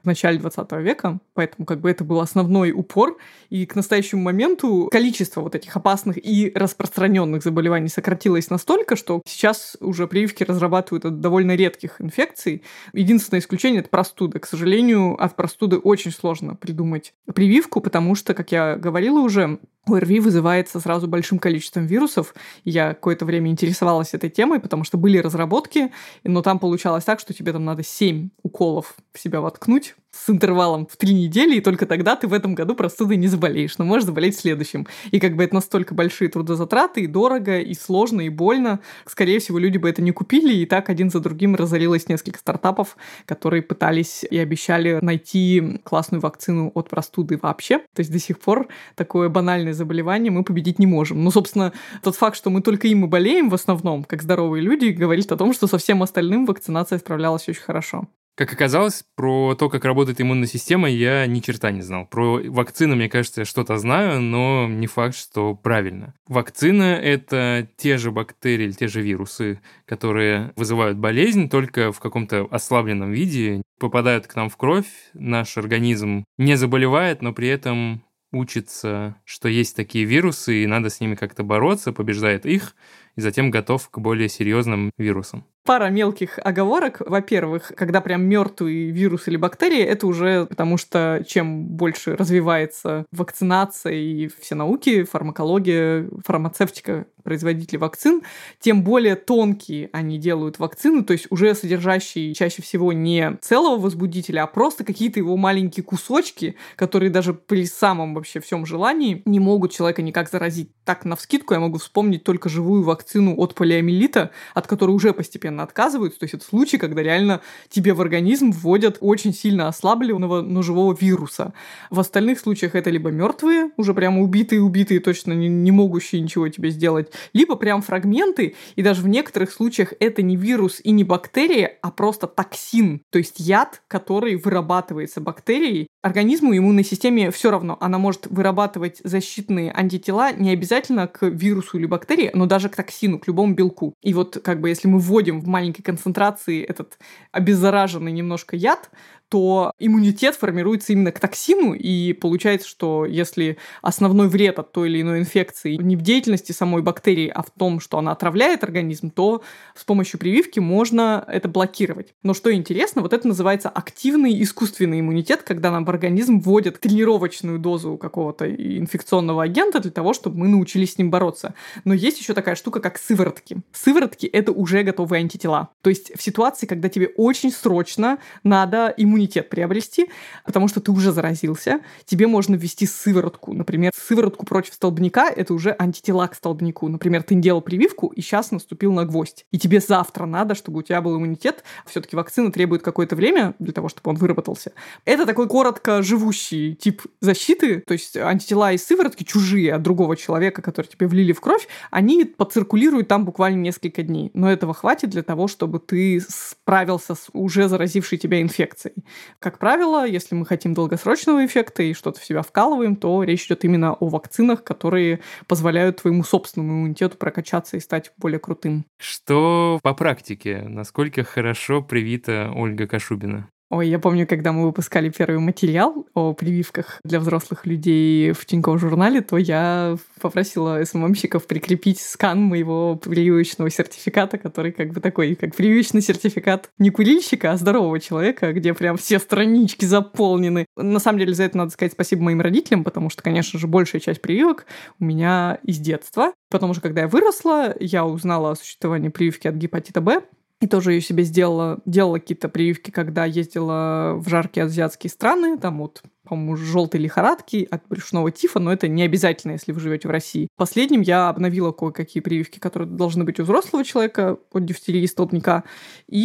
[0.09, 3.19] начале 20 века, поэтому как бы это был основной упор.
[3.51, 9.77] И к настоящему моменту количество вот этих опасных и распространенных заболеваний сократилось настолько, что сейчас
[9.81, 12.63] уже прививки разрабатывают от довольно редких инфекций.
[12.93, 14.41] Единственное исключение— это простуда.
[14.41, 19.59] К сожалению, от простуды очень сложно придумать прививку, потому что, как я говорила уже,
[19.95, 22.35] ОРВИ вызывается сразу большим количеством вирусов.
[22.65, 25.93] Я какое-то время интересовалась этой темой, потому что были разработки,
[26.25, 30.87] но там получалось так, что тебе там надо 7 уколов в себя воткнуть, с интервалом
[30.87, 34.07] в три недели, и только тогда ты в этом году простудой не заболеешь, но можешь
[34.07, 34.87] заболеть в следующем.
[35.11, 38.81] И как бы это настолько большие трудозатраты, и дорого, и сложно, и больно.
[39.07, 42.97] Скорее всего, люди бы это не купили, и так один за другим разорилось несколько стартапов,
[43.27, 47.79] которые пытались и обещали найти классную вакцину от простуды вообще.
[47.79, 51.23] То есть до сих пор такое банальное заболевание мы победить не можем.
[51.23, 54.87] Ну, собственно, тот факт, что мы только им и болеем в основном, как здоровые люди,
[54.87, 58.09] говорит о том, что со всем остальным вакцинация справлялась очень хорошо.
[58.39, 62.07] Как оказалось, про то, как работает иммунная система, я ни черта не знал.
[62.07, 66.15] Про вакцины, мне кажется, я что-то знаю, но не факт, что правильно.
[66.29, 73.11] Вакцина— это те же бактерии, те же вирусы, которые вызывают болезнь, только в каком-то ослабленном
[73.11, 79.49] виде, попадают к нам в кровь, наш организм не заболевает, но при этом учится, что
[79.49, 82.77] есть такие вирусы, и надо с ними как-то бороться, побеждает их,
[83.19, 87.03] и затем готов к более серьезным вирусам пара мелких оговорок.
[87.05, 93.93] Во-первых, когда прям мертвый вирус или бактерии, это уже потому что чем больше развивается вакцинация
[93.93, 98.23] и все науки, фармакология, фармацевтика, производители вакцин,
[98.59, 104.45] тем более тонкие они делают вакцины, то есть уже содержащие чаще всего не целого возбудителя,
[104.45, 109.73] а просто какие-то его маленькие кусочки, которые даже при самом вообще всем желании не могут
[109.73, 110.71] человека никак заразить.
[110.87, 115.63] Так, на вскидку я могу вспомнить только живую вакцину от полиомиелита, от которой уже постепенно
[115.63, 116.21] отказываются.
[116.21, 120.97] То есть это случай, когда реально тебе в организм вводят очень сильно ослабленного, но живого
[120.99, 121.53] вируса.
[121.91, 126.71] В остальных случаях это либо мертвые, уже прямо убитые-убитые, точно не, не могущие ничего тебе
[126.71, 131.79] сделать, либо прям фрагменты, и даже в некоторых случаях это не вирус и не бактерия,
[131.83, 135.89] а просто токсин, то есть яд, который вырабатывается бактерией.
[136.01, 141.87] Организму, иммунной системе все равно, она может вырабатывать защитные антитела не обязательно к вирусу или
[141.87, 143.95] бактерии, но даже к токсину, к любому белку.
[144.01, 146.99] И вот как бы если мы вводим в маленькой концентрации этот
[147.33, 148.91] обеззараженный немножко яд,
[149.29, 155.03] то иммунитет формируется именно к токсину, и получается, что если основной вред от той или
[155.03, 159.43] иной инфекции не в деятельности самой бактерии, а в том, что она отравляет организм, то
[159.75, 162.15] с помощью прививки можно это блокировать.
[162.23, 167.59] Но что интересно, вот это называется активный искусственный иммунитет, когда нам в организм вводят тренировочную
[167.59, 171.55] дозу какого-то инфекционного агента для того, чтобы мы научились с ним бороться.
[171.85, 173.59] Но есть еще такая штука, как сыворотки.
[173.73, 175.69] Сыворотки— это уже готовые антитела.
[175.83, 180.11] То есть в ситуации, когда тебе очень срочно надо иммунитет приобрести,
[180.45, 183.53] потому что ты уже заразился, тебе можно ввести сыворотку.
[183.53, 186.89] Например, сыворотку против столбняка— это уже антитела к столбняку.
[186.89, 189.47] Например, ты делал прививку и сейчас наступил на гвоздь.
[189.51, 191.65] И тебе завтра надо, чтобы у тебя был иммунитет.
[191.87, 194.73] Все-таки вакцина требует какое-то время для того, чтобы он выработался.
[195.05, 200.63] Это такой коротко живущий тип защиты, то есть антитела и сыворотки чужие от другого человека,
[200.63, 204.31] который тебе влили в кровь, они поциркулируют там буквально несколько дней.
[204.35, 208.95] Но этого хватит для того, чтобы ты справился с уже заразившей тебя инфекцией.
[209.39, 213.65] Как правило, если мы хотим долгосрочного эффекта и что-то в себя вкалываем, то речь идет
[213.65, 218.85] именно о вакцинах, которые позволяют твоему собственному иммунитету прокачаться и стать более крутым.
[218.99, 220.63] Что по практике?
[220.63, 223.49] Насколько хорошо привита Ольга Кашубина?
[223.71, 228.81] Ой, я помню, когда мы выпускали первый материал о прививках для взрослых людей в Тинькофф
[228.81, 235.55] журнале, то я попросила СММщиков прикрепить скан моего прививочного сертификата, который как бы такой, как
[235.55, 240.65] прививочный сертификат не курильщика, а здорового человека, где прям все странички заполнены.
[240.75, 244.01] На самом деле за это надо сказать спасибо моим родителям, потому что, конечно же, большая
[244.01, 244.65] часть прививок
[244.99, 246.33] у меня из детства.
[246.49, 250.23] Потому что, когда я выросла, я узнала о существовании прививки от гепатита Б,
[250.61, 255.79] и тоже ее себе сделала, делала какие-то прививки, когда ездила в жаркие азиатские страны, там
[255.79, 260.11] вот по-моему, желтой лихорадки, от брюшного тифа, но это не обязательно, если вы живете в
[260.11, 260.49] России.
[260.57, 265.65] Последним я обновила кое-какие прививки, которые должны быть у взрослого человека от дифтерии и столбняка.
[266.09, 266.21] И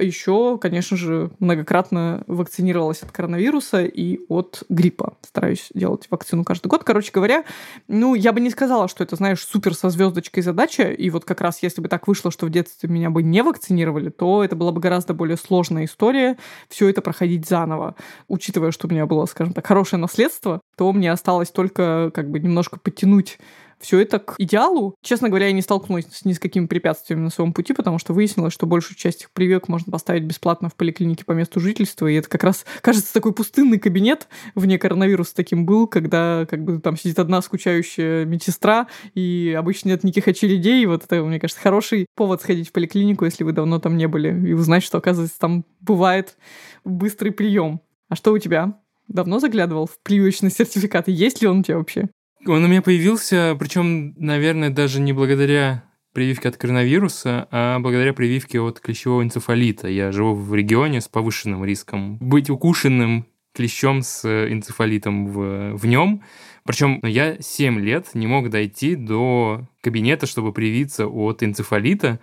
[0.00, 5.16] еще, конечно же, многократно вакцинировалась от коронавируса и от гриппа.
[5.22, 6.84] Стараюсь делать вакцину каждый год.
[6.84, 7.44] Короче говоря,
[7.88, 10.84] ну, я бы не сказала, что это, знаешь, супер со звездочкой задача.
[10.84, 14.10] И вот как раз если бы так вышло, что в детстве меня бы не вакцинировали,
[14.10, 16.36] то это была бы гораздо более сложная история
[16.68, 17.96] все это проходить заново.
[18.28, 22.30] Учитывая, что у меня было, скажем, скажем так, хорошее наследство, то мне осталось только как
[22.30, 23.38] бы немножко подтянуть
[23.80, 24.94] все это к идеалу.
[25.02, 28.52] Честно говоря, я не столкнулась ни с какими препятствиями на своем пути, потому что выяснилось,
[28.52, 32.06] что большую часть их прививок можно поставить бесплатно в поликлинике по месту жительства.
[32.06, 36.78] И это как раз, кажется, такой пустынный кабинет вне коронавируса таким был, когда как бы
[36.78, 40.84] там сидит одна скучающая медсестра, и обычно нет никаких очередей.
[40.84, 44.06] И вот это, мне кажется, хороший повод сходить в поликлинику, если вы давно там не
[44.06, 46.36] были, и узнать, что, оказывается, там бывает
[46.84, 47.80] быстрый прием.
[48.08, 48.78] А что у тебя?
[49.08, 51.08] Давно заглядывал в прививочный сертификат?
[51.08, 52.08] Есть ли он у тебя вообще?
[52.46, 58.60] Он у меня появился, причем, наверное, даже не благодаря прививке от коронавируса, а благодаря прививке
[58.60, 59.88] от клещевого энцефалита.
[59.88, 66.22] Я живу в регионе с повышенным риском быть укушенным клещом с энцефалитом в, в нем.
[66.64, 72.18] Причем я 7 лет не мог дойти до кабинета, чтобы привиться от энцефалита.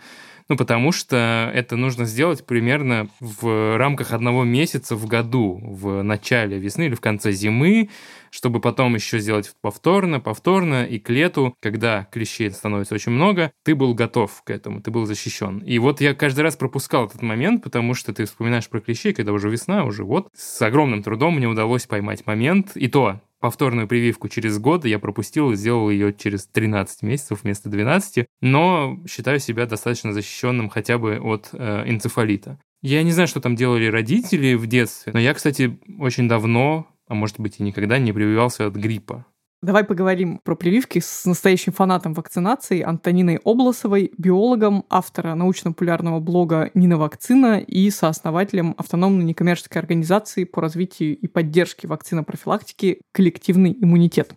[0.50, 6.58] Ну, потому что это нужно сделать примерно в рамках одного месяца в году, в начале
[6.58, 7.90] весны или в конце зимы,
[8.32, 13.76] чтобы потом еще сделать повторно, повторно, и к лету, когда клещей становится очень много, ты
[13.76, 15.60] был готов к этому, ты был защищен.
[15.60, 19.34] И вот я каждый раз пропускал этот момент, потому что ты вспоминаешь про клещей, когда
[19.34, 20.30] уже весна, уже вот.
[20.36, 25.52] С огромным трудом мне удалось поймать момент, и то повторную прививку через год, я пропустил
[25.52, 31.20] и сделал ее через 13 месяцев вместо 12, но считаю себя достаточно защищенным хотя бы
[31.20, 32.60] от э, энцефалита.
[32.82, 37.14] Я не знаю, что там делали родители в детстве, но я, кстати, очень давно, а
[37.14, 39.26] может быть и никогда не прививался от гриппа.
[39.62, 46.98] Давай поговорим про прививки с настоящим фанатом вакцинации Антониной Обласовой, биологом, автора научно-популярного блога «Нина
[46.98, 54.34] Вакцина» и сооснователем автономной некоммерческой организации по развитию и поддержке вакцинопрофилактики «Коллективный иммунитет».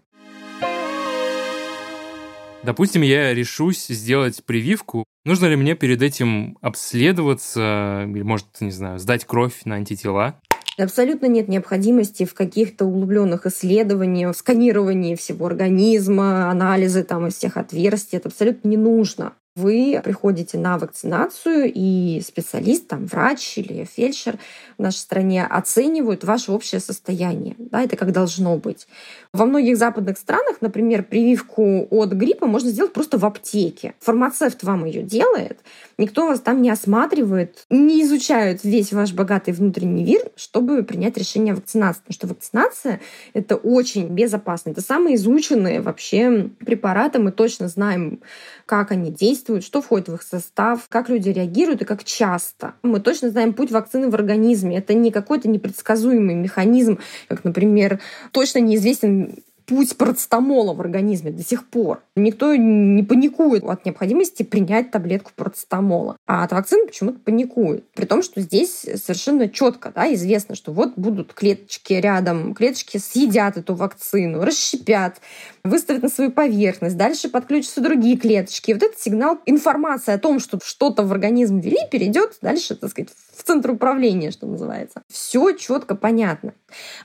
[2.65, 5.05] Допустим, я решусь сделать прививку.
[5.25, 10.41] Нужно ли мне перед этим обследоваться или, может, не знаю, сдать кровь на антитела?
[10.79, 18.19] Абсолютно нет необходимости в каких-то углубленных исследованиях, сканировании всего организма, анализы там из всех отверстий.
[18.19, 24.39] Это абсолютно не нужно вы приходите на вакцинацию, и специалист, там, врач или фельдшер
[24.79, 27.55] в нашей стране оценивают ваше общее состояние.
[27.59, 28.87] Да, это как должно быть.
[29.33, 33.95] Во многих западных странах, например, прививку от гриппа можно сделать просто в аптеке.
[34.01, 35.61] Фармацевт вам ее делает,
[35.99, 41.53] никто вас там не осматривает, не изучают весь ваш богатый внутренний мир, чтобы принять решение
[41.53, 42.01] о вакцинации.
[42.01, 43.01] Потому что вакцинация—
[43.35, 44.71] это очень безопасно.
[44.71, 47.19] Это самые изученные вообще препараты.
[47.19, 48.21] Мы точно знаем,
[48.67, 52.75] как они действуют, действуют, что входит в их состав, как люди реагируют и как часто.
[52.83, 54.79] Мы точно знаем путь вакцины в организме.
[54.79, 57.99] Это не какой-то непредсказуемый механизм, как, например,
[58.31, 59.35] точно неизвестен
[59.73, 62.03] путь парацетамола в организме до сих пор.
[62.15, 66.19] Никто не паникует от необходимости принять таблетку парацетамола.
[66.27, 67.91] А от вакцины почему-то паникуют.
[67.93, 73.57] При том, что здесь совершенно четко да, известно, что вот будут клеточки рядом, клеточки съедят
[73.57, 75.23] эту вакцину, расщепят,
[75.65, 78.73] выставят на свою поверхность, дальше подключатся другие клеточки.
[78.73, 82.91] И вот этот сигнал, информация о том, что что-то в организм ввели, перейдет дальше, так
[82.91, 85.01] сказать, в центр управления, что называется.
[85.09, 86.53] Все четко понятно.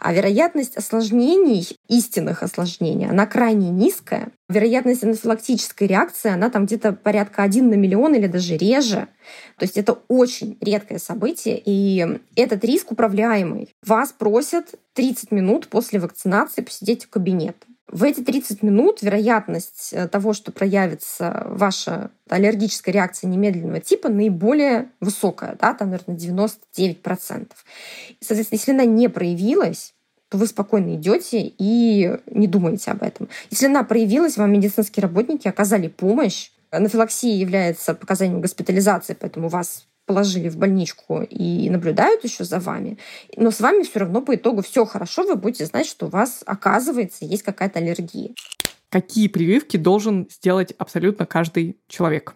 [0.01, 2.56] А вероятность осложнений, истинных осложнений,
[3.05, 4.31] она крайне низкая.
[4.49, 9.07] Вероятность анафилактической реакции, она там где-то порядка 1 на миллион или даже реже.
[9.57, 13.69] То есть это очень редкое событие, и этот риск управляемый.
[13.85, 17.55] Вас просят 30 минут после вакцинации посидеть в кабинете.
[17.89, 24.91] В эти 30 минут вероятность э, того, что проявится ваша аллергическая реакция немедленного типа, наиболее
[24.99, 27.47] высокая, да, там, наверное, 99%.
[28.19, 29.93] Соответственно, если она не проявилась,
[30.29, 33.29] то вы спокойно идете и не думаете об этом.
[33.49, 36.51] Если она проявилась, вам медицинские работники оказали помощь.
[36.69, 42.97] Анафилаксия является показанием госпитализации, поэтому вас положили в больничку и наблюдают еще за вами,
[43.35, 46.43] но с вами все равно по итогу все хорошо, вы будете знать, что у вас,
[46.45, 48.29] оказывается, есть какая-то аллергия.
[48.89, 52.35] Какие прививки должен сделать абсолютно каждый человек?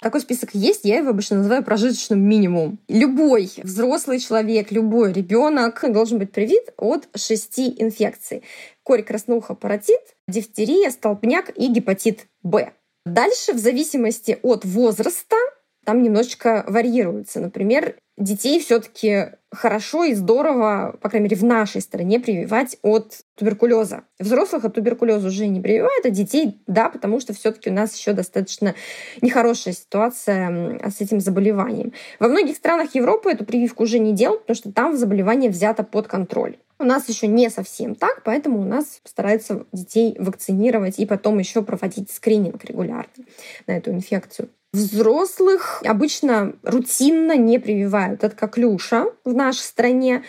[0.00, 2.78] Такой список есть, я его обычно называю прожиточным минимумом.
[2.88, 8.44] Любой взрослый человек, любой ребенок должен быть привит от шести инфекций.
[8.84, 12.72] Корь красноуха паротит, дифтерия, столбняк и гепатит Б.
[13.04, 15.36] Дальше, в зависимости от возраста,
[15.84, 17.40] там немножечко варьируется.
[17.40, 24.02] Например, детей все-таки хорошо и здорово, по крайней мере, в нашей стране прививать от туберкулеза.
[24.18, 28.12] Взрослых от туберкулеза уже не прививают, а детей, да, потому что все-таки у нас еще
[28.12, 28.74] достаточно
[29.22, 31.92] нехорошая ситуация с этим заболеванием.
[32.18, 36.08] Во многих странах Европы эту прививку уже не делают, потому что там заболевание взято под
[36.08, 36.58] контроль.
[36.78, 41.62] У нас еще не совсем так, поэтому у нас стараются детей вакцинировать и потом еще
[41.62, 43.24] проводить скрининг регулярно
[43.66, 44.50] на эту инфекцию.
[44.72, 48.22] Взрослых обычно рутинно не прививают.
[48.22, 50.24] Это как Люша в нашей стране.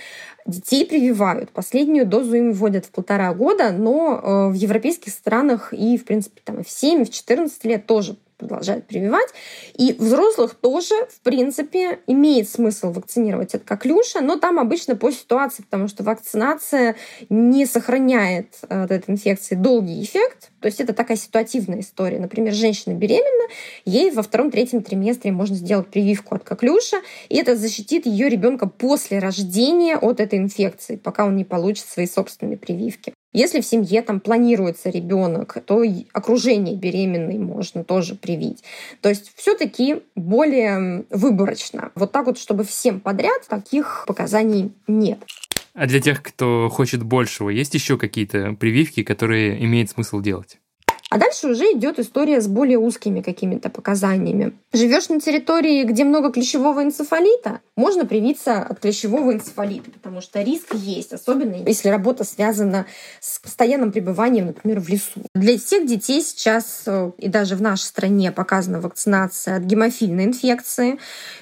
[0.47, 1.51] Детей прививают.
[1.51, 6.41] Последнюю дозу им вводят в полтора года, но э, в европейских странах и, в принципе,
[6.43, 9.29] там в 7, и в 14 лет тоже продолжают прививать.
[9.77, 15.61] И взрослых тоже, в принципе, имеет смысл вакцинировать от коклюша, но там обычно по ситуации,
[15.61, 16.95] потому что вакцинация
[17.29, 20.49] не сохраняет э, от этой инфекции долгий эффект.
[20.61, 22.19] То есть это такая ситуативная история.
[22.19, 23.49] Например, женщина беременна,
[23.85, 26.97] ей во втором-третьем триместре можно сделать прививку от коклюша,
[27.27, 32.07] и это защитит ее ребенка после рождения от этой инфекции, пока он не получит свои
[32.07, 33.13] собственные прививки.
[33.31, 38.63] Если в семье там планируется ребенок, то окружение беременной можно тоже привить.
[39.01, 41.91] То есть все-таки более выборочно.
[41.93, 45.19] Вот так вот, чтобы всем подряд таких показаний нет.
[45.73, 50.57] А для тех, кто хочет большего, есть еще какие-то прививки, которые имеет смысл делать?
[51.09, 54.53] А дальше уже идет история с более узкими какими-то показаниями.
[54.73, 60.75] Живешь на территории, где много клещевого энцефалита, можно привиться от клещевого энцефалита, потому что риск
[60.75, 62.85] есть, особенно если работа связана
[63.19, 65.21] с постоянным пребыванием, например, в лесу.
[65.33, 70.99] Для всех детей сейчас э, и даже в нашей стране показана вакцинация от гемофильной инфекции.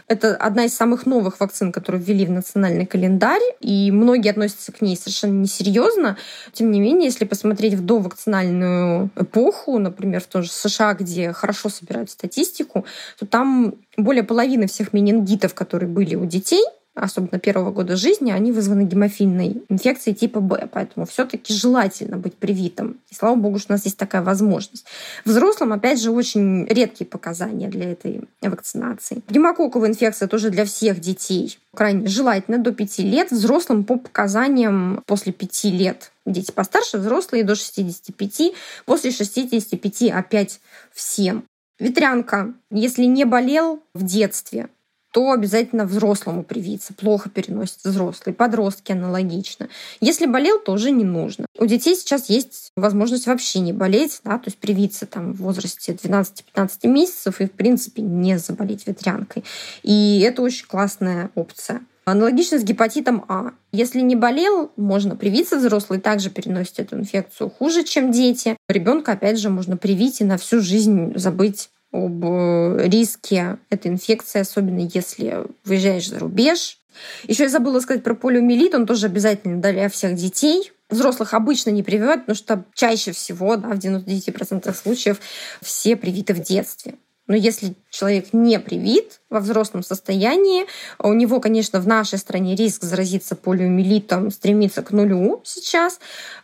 [0.07, 4.79] Это одна из самых новых вакцин, которые ввели в национальный календарь, и многие относятся к
[4.79, 6.17] ней совершенно несерьезно.
[6.53, 11.69] Тем не менее, если посмотреть в довакцинальную эпоху, например, в том же США, где хорошо
[11.69, 12.85] собирают статистику,
[13.19, 16.63] то там более половины всех менингитов, которые были у детей,
[16.97, 20.67] особенно первого года жизни, они вызваны гемофильной инфекцией типа Б.
[20.71, 22.99] Поэтому все-таки желательно быть привитым.
[23.09, 24.85] И слава богу, что у нас есть такая возможность.
[25.23, 29.21] Взрослым, опять же, очень редкие показания для этой вакцинации.
[29.29, 33.31] Гемококковая инфекция тоже для всех детей крайне желательно до 5 лет.
[33.31, 36.11] Взрослым по показаниям после 5 лет.
[36.25, 38.53] Дети постарше, взрослые до 65.
[38.85, 40.59] После 65 опять
[40.91, 41.43] всем.
[41.79, 42.53] Ветрянка.
[42.71, 44.69] Если не болел в детстве,
[45.17, 46.93] то обязательно взрослому привиться.
[46.93, 48.35] Плохо переносит взрослые.
[48.35, 49.67] Подростки аналогично.
[49.99, 51.47] Если болел, то уже не нужно.
[51.57, 55.93] У детей сейчас есть возможность вообще не болеть, да, то есть привиться там в возрасте
[55.93, 59.43] 12-15 месяцев и, в принципе, не заболеть ветрянкой.
[59.81, 61.81] И это очень классная опция.
[62.05, 63.53] Аналогично с гепатитом А.
[63.71, 65.57] Если не болел, можно привиться.
[65.57, 68.55] Взрослый также переносит эту инфекцию хуже, чем дети.
[68.69, 74.39] Ребенка, опять же, можно привить и на всю жизнь забыть об э, риске этой инфекции,
[74.39, 76.79] особенно если выезжаешь за рубеж.
[77.27, 80.71] Еще я забыла сказать про полиомиелит, он тоже обязательно для всех детей.
[80.89, 85.19] Взрослых обычно не прививают, потому что чаще всего, да, в 99% случаев,
[85.61, 86.95] все привиты в детстве.
[87.27, 90.65] Но если человек не привит во взрослом состоянии,
[90.99, 95.99] у него, конечно, в нашей стране риск заразиться полиомиелитом стремится к нулю сейчас,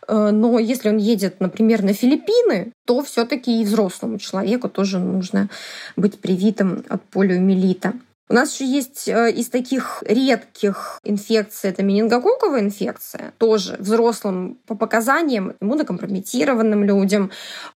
[0.06, 5.48] э, но если он едет, например, на Филиппины, то все-таки и взрослому человеку тоже нужно
[5.96, 7.94] быть привитым от полиомиелита.
[8.28, 14.74] У нас еще есть э, из таких редких инфекций, это менингококковая инфекция, тоже взрослым по
[14.74, 17.30] показаниям, иммунокомпрометированным людям,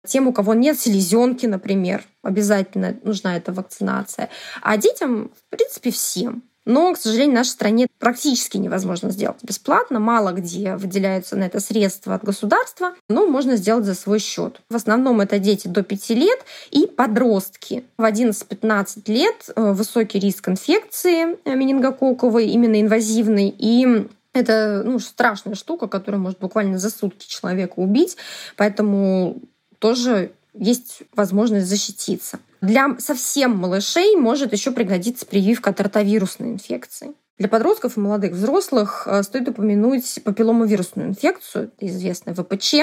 [0.06, 4.30] тем, у кого нет селезенки, например, обязательно нужна эта вакцинация.
[4.62, 6.42] А детям, в принципе, всем.
[6.68, 10.00] Но, к сожалению, в нашей стране практически невозможно сделать бесплатно.
[10.00, 14.60] Мало где выделяются на это средства от государства, но можно сделать за свой счет.
[14.68, 16.38] В основном это дети до 5 лет
[16.70, 17.84] и подростки.
[17.96, 25.54] В 11-15 лет э, высокий риск инфекции э, менингококковой, именно инвазивной, и это ну, страшная
[25.54, 28.18] штука, которая может буквально за сутки человека убить.
[28.56, 29.38] Поэтому
[29.78, 32.38] тоже есть возможность защититься.
[32.60, 37.14] Для совсем малышей может еще пригодиться прививка от ротовирусной инфекции.
[37.38, 42.74] Для подростков и молодых взрослых э, стоит упомянуть папилломовирусную инфекцию, известная ВПЧ,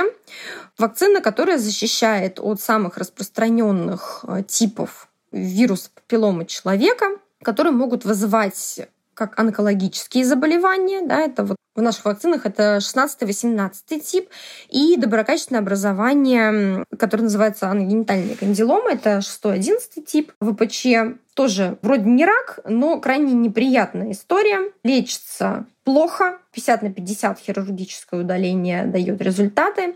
[0.78, 7.08] вакцина, которая защищает от самых распространенных э, типов вируса папилломы человека,
[7.44, 14.30] которые могут вызывать как онкологические заболевания, да, это вот в наших вакцинах это 16-18 тип,
[14.70, 20.32] и доброкачественное образование, которое называется аногенитальная кандилома, это 6-11 тип.
[20.40, 24.72] ВПЧ, тоже вроде не рак, но крайне неприятная история.
[24.84, 29.96] Лечится плохо, 50 на 50 хирургическое удаление дает результаты,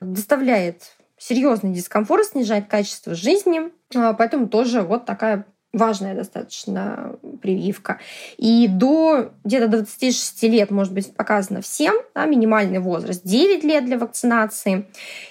[0.00, 7.98] доставляет серьезный дискомфорт, снижает качество жизни, а, поэтому тоже вот такая важная достаточно прививка.
[8.36, 13.98] И до где-то 26 лет может быть показано всем, да, минимальный возраст 9 лет для
[13.98, 14.86] вакцинации.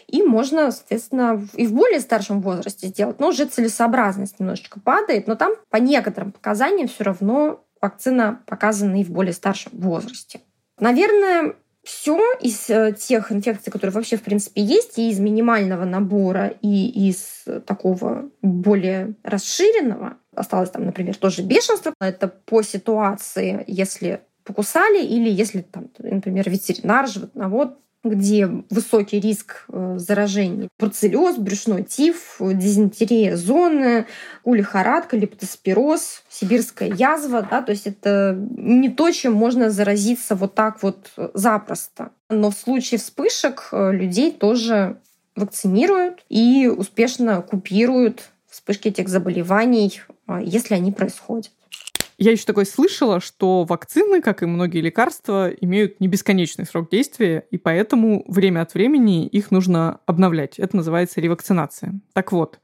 [0.07, 5.35] И можно, соответственно, и в более старшем возрасте сделать, но уже целесообразность немножечко падает, но
[5.35, 10.41] там по некоторым показаниям все равно вакцина показана и в более старшем возрасте.
[10.79, 16.53] Наверное, все из э, тех инфекций, которые вообще в принципе есть, и из минимального набора,
[16.61, 25.03] и из такого более расширенного, осталось там, например, тоже бешенство, это по ситуации, если покусали
[25.03, 30.69] или если там, например, ветеринар, животновод где высокий риск э, заражения.
[30.79, 34.05] Бруцеллез, брюшной тиф, дизентерия зоны,
[34.45, 37.41] лихорадка, лептоспироз, сибирская язва.
[37.41, 42.11] Да, то есть это не то, чем можно заразиться вот так вот запросто.
[42.29, 44.97] Но в случае вспышек э, людей тоже
[45.35, 50.01] вакцинируют и успешно купируют вспышки этих заболеваний,
[50.37, 51.51] если они происходят.
[52.17, 57.45] Я еще такое слышала, что вакцины, как и многие лекарства, имеют не бесконечный срок действия,
[57.49, 60.59] и поэтому время от времени их нужно обновлять.
[60.59, 61.93] Это называется ревакцинация.
[62.11, 62.59] Так вот,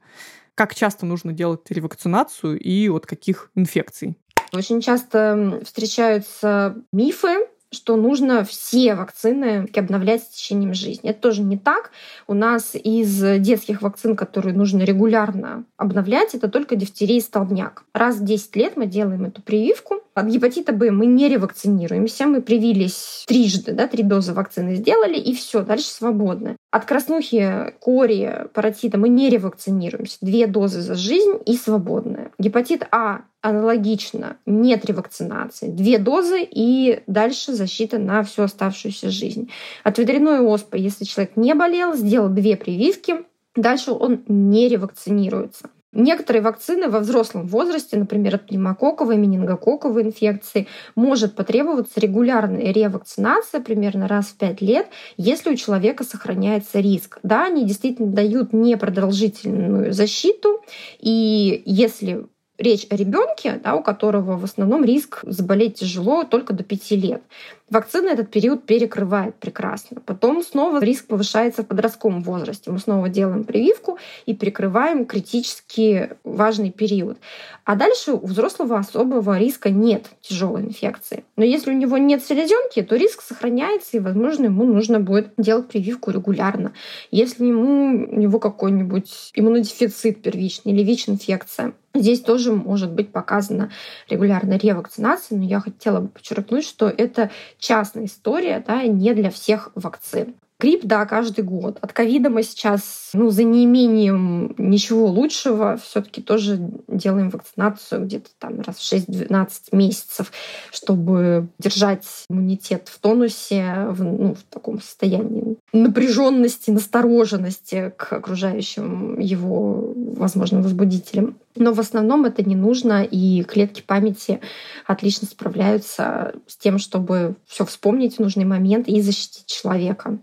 [0.54, 4.18] как часто нужно делать ревакцинацию и от каких инфекций?
[4.52, 11.10] Очень часто встречаются мифы что нужно все вакцины обновлять с течением жизни.
[11.10, 11.90] Это тоже не так.
[12.26, 17.84] У нас из детских вакцин, которые нужно регулярно обновлять, это только дифтерия и столбняк.
[17.92, 20.02] Раз в 10 лет мы делаем эту прививку.
[20.16, 25.34] От гепатита Б мы не ревакцинируемся, мы привились трижды, да, три дозы вакцины сделали, и
[25.34, 26.56] все, дальше свободны.
[26.70, 30.16] От краснухи, кори, паротита мы не ревакцинируемся.
[30.22, 32.30] Две дозы за жизнь и свободные.
[32.38, 35.68] Гепатит А аналогично, нет ревакцинации.
[35.68, 39.50] Две дозы и дальше защита на всю оставшуюся жизнь.
[39.84, 43.16] От ветряной оспы, если человек не болел, сделал две прививки,
[43.54, 45.68] дальше он не ревакцинируется.
[45.96, 54.06] Некоторые вакцины во взрослом возрасте, например, от пневмококковой, менингококковой инфекции, может потребоваться регулярная ревакцинация примерно
[54.06, 57.18] раз в 5 лет, если у человека сохраняется риск.
[57.22, 60.60] Да, они действительно дают непродолжительную защиту,
[60.98, 62.26] и если
[62.58, 67.22] речь о ребенке, да, у которого в основном риск заболеть тяжело только до 5 лет.
[67.68, 70.00] Вакцина этот период перекрывает прекрасно.
[70.06, 72.70] Потом снова риск повышается в подростковом возрасте.
[72.70, 77.18] Мы снова делаем прививку и перекрываем критически важный период.
[77.64, 81.24] А дальше у взрослого особого риска нет тяжелой инфекции.
[81.34, 85.66] Но если у него нет селезенки, то риск сохраняется, и, возможно, ему нужно будет делать
[85.66, 86.72] прививку регулярно.
[87.10, 93.70] Если ему, у него какой-нибудь иммунодефицит первичный или ВИЧ-инфекция, Здесь тоже может быть показана
[94.08, 99.70] регулярная ревакцинация, но я хотела бы подчеркнуть, что это частная история, да, не для всех
[99.74, 100.34] вакцин.
[100.58, 101.76] Грипп, да, каждый год.
[101.82, 108.30] От ковида мы сейчас, ну, за неимением ничего лучшего, все таки тоже делаем вакцинацию где-то
[108.38, 110.32] там раз в 6-12 месяцев,
[110.72, 119.92] чтобы держать иммунитет в тонусе, в, ну, в таком состоянии напряженности, настороженности к окружающим его
[119.94, 121.36] возможным возбудителям.
[121.56, 124.40] Но в основном это не нужно, и клетки памяти
[124.86, 130.18] отлично справляются с тем, чтобы все вспомнить в нужный момент и защитить человека.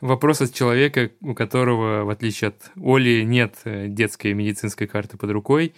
[0.00, 5.30] Вопрос от человека, у которого, в отличие от Оли, нет э, детской медицинской карты под
[5.30, 5.74] рукой.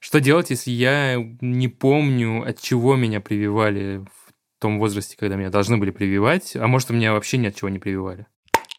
[0.00, 5.50] Что делать, если я не помню, от чего меня прививали в том возрасте, когда меня
[5.50, 8.26] должны были прививать, а может, у меня вообще ни от чего не прививали?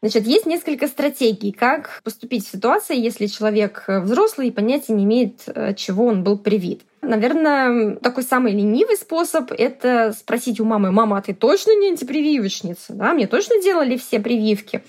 [0.01, 5.05] Значит, есть несколько стратегий, как поступить в ситуации, если человек э, взрослый и понятия не
[5.05, 6.81] имеет, э, чего он был привит.
[7.01, 12.93] Наверное, такой самый ленивый способ— это спросить у мамы, «Мама, а ты точно не антипрививочница?
[12.93, 13.13] Да?
[13.13, 14.83] Мне точно делали все прививки?»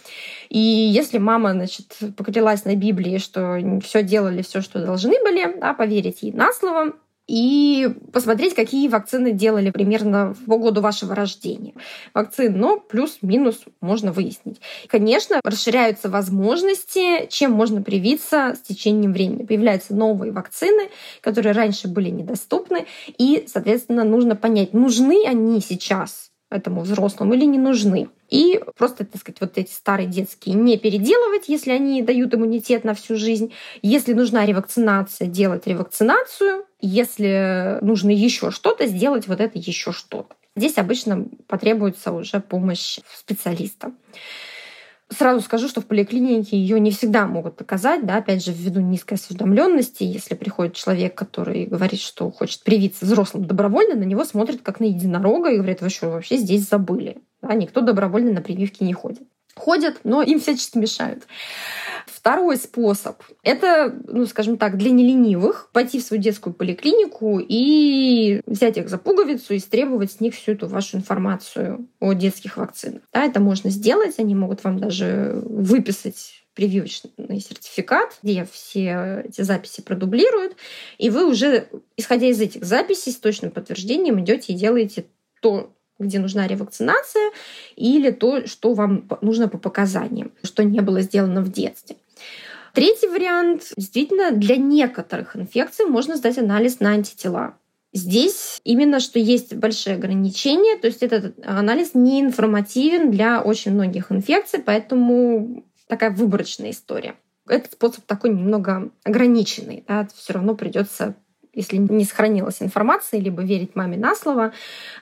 [0.49, 5.75] И если мама, значит, поклялась на Библии, что все делали, все, что должны были, да,
[5.75, 6.95] поверить ей на слово,
[7.29, 11.75] и посмотреть, какие вакцины делали примерно в году вашего рождения.
[12.15, 14.61] Вакцин, но плюс-минус можно выяснить.
[14.89, 19.45] Конечно, расширяются возможности, чем можно привиться с течением времени.
[19.45, 20.89] Появляются новые вакцины,
[21.21, 22.87] которые раньше были недоступны,
[23.19, 28.09] и, соответственно, нужно понять, нужны они сейчас этому взрослому или не нужны.
[28.31, 32.95] И просто, так сказать, вот эти старые детские не переделывать, если они дают иммунитет на
[32.95, 33.53] всю жизнь.
[33.83, 36.65] Если нужна ревакцинация, делать ревакцинацию.
[36.81, 40.35] Если нужно еще что-то, сделать вот это еще что-то.
[40.57, 43.93] Здесь обычно потребуется уже помощь специалиста.
[45.11, 49.15] Сразу скажу, что в поликлинике ее не всегда могут показать, да, опять же, ввиду низкой
[49.15, 50.05] осведомленности.
[50.05, 54.85] Если приходит человек, который говорит, что хочет привиться взрослым добровольно, на него смотрят как на
[54.85, 57.23] единорога и говорят, вы что, вообще здесь забыли?
[57.41, 59.23] Да, никто добровольно на прививки не ходит.
[59.59, 61.27] Ходят, но им всячески мешают.
[62.07, 68.77] Второй способ– это, ну, скажем так, для неленивых пойти в свою детскую поликлинику и взять
[68.77, 73.03] их за пуговицу и требовать с них всю эту вашу информацию о детских вакцинах.
[73.13, 79.81] Да, это можно сделать, они могут вам даже выписать прививочный сертификат, где все эти записи
[79.81, 80.57] продублируют,
[80.99, 85.05] и вы уже, исходя из этих записей, с точным подтверждением идете и делаете
[85.41, 87.31] то, где нужна ревакцинация,
[87.77, 91.97] или то, что вам нужно по показаниям, что не было сделано в детстве.
[92.75, 93.73] Третий вариант.
[93.77, 97.55] Действительно, для некоторых инфекций можно сдать анализ на антитела.
[97.93, 104.13] Здесь именно что есть большие ограничения, то есть этот анализ не информативен для очень многих
[104.13, 107.15] инфекций, поэтому такая выборочная история.
[107.49, 109.85] Этот способ такой немного ограниченный.
[109.89, 111.15] Да, все равно придется
[111.59, 114.53] если не сохранилась информация, либо верить маме на слово,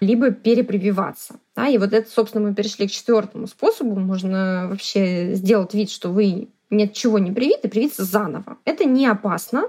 [0.01, 1.37] либо перепрививаться.
[1.55, 3.95] Да, и вот это, собственно, мы перешли к четвертому способу.
[4.01, 8.57] Можно вообще сделать вид, что вы ни от чего не привиты, привиться заново.
[8.65, 9.65] Это не опасно.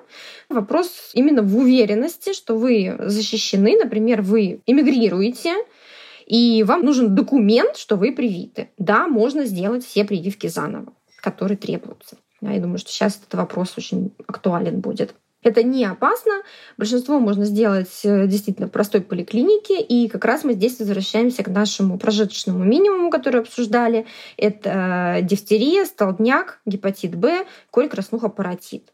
[0.50, 3.78] Вопрос именно в уверенности, что вы защищены.
[3.78, 5.56] Например, вы эмигрируете,
[6.26, 8.70] и вам нужен документ, что вы привиты.
[8.78, 12.18] Да, можно сделать все прививки заново, которые требуются.
[12.42, 15.16] Я думаю, что сейчас этот вопрос очень актуален будет.
[15.44, 16.42] Это не опасно.
[16.78, 19.80] Большинство можно сделать э, действительно в простой поликлинике.
[19.82, 24.08] И как раз мы здесь возвращаемся к нашему прожиточному минимуму, который обсуждали.
[24.36, 28.92] Это дифтерия, столбняк, гепатит Б, коль, краснуха, паротит.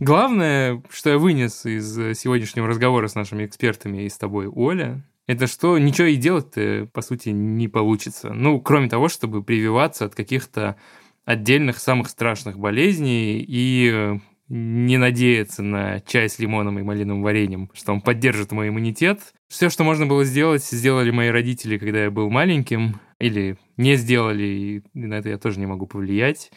[0.00, 5.46] Главное, что я вынес из сегодняшнего разговора с нашими экспертами и с тобой, Оля, это
[5.46, 8.32] что ничего и делать-то, по сути, не получится.
[8.32, 10.76] Ну, кроме того, чтобы прививаться от каких-то
[11.24, 14.20] отдельных самых страшных болезней и
[14.54, 19.32] не надеяться на чай с лимоном и малиновым вареньем, что он поддержит мой иммунитет.
[19.48, 24.42] Все, что можно было сделать, сделали мои родители, когда я был маленьким, или не сделали,
[24.42, 26.52] и на это я тоже не могу повлиять.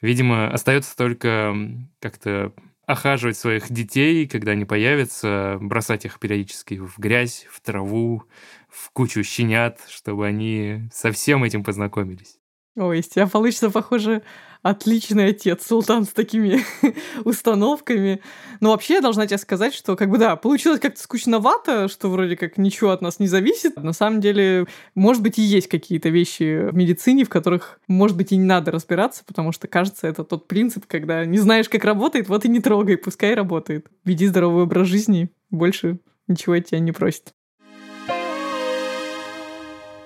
[0.00, 1.54] Видимо, остается только
[2.00, 2.54] как-то
[2.86, 8.22] охаживать своих детей, когда они появятся, бросать их периодически в грязь, в траву,
[8.70, 12.38] в кучу щенят, чтобы они со всем этим познакомились.
[12.76, 14.22] Ой, из тебя получится, похоже,
[14.68, 16.60] отличный отец, султан с такими
[17.24, 18.20] установками.
[18.60, 22.36] Но вообще я должна тебе сказать, что как бы да, получилось как-то скучновато, что вроде
[22.36, 23.76] как ничего от нас не зависит.
[23.76, 28.32] На самом деле, может быть, и есть какие-то вещи в медицине, в которых, может быть,
[28.32, 32.28] и не надо разбираться, потому что, кажется, это тот принцип, когда не знаешь, как работает,
[32.28, 33.86] вот и не трогай, пускай работает.
[34.04, 37.34] Веди здоровый образ жизни, больше ничего от тебя не просит.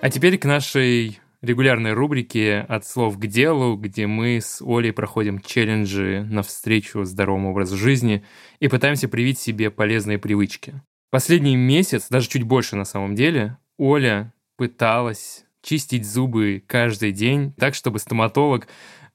[0.02, 5.40] А теперь к нашей регулярной рубрике «От слов к делу», где мы с Олей проходим
[5.40, 8.24] челленджи навстречу здоровому образу жизни
[8.58, 10.80] и пытаемся привить себе полезные привычки.
[11.10, 17.74] Последний месяц, даже чуть больше на самом деле, Оля пыталась чистить зубы каждый день так,
[17.74, 18.68] чтобы стоматолог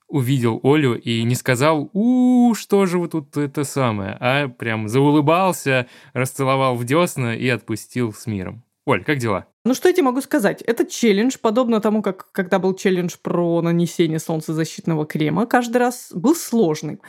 [0.07, 5.87] увидел Олю и не сказал «У, что же вы тут это самое», а прям заулыбался,
[6.13, 8.64] расцеловал в десна и отпустил с миром.
[8.85, 9.47] Оль, как дела?
[9.63, 10.61] Ну, что я тебе могу сказать?
[10.61, 16.35] Это челлендж, подобно тому, как когда был челлендж про нанесение солнцезащитного крема, каждый раз был
[16.35, 16.99] сложный.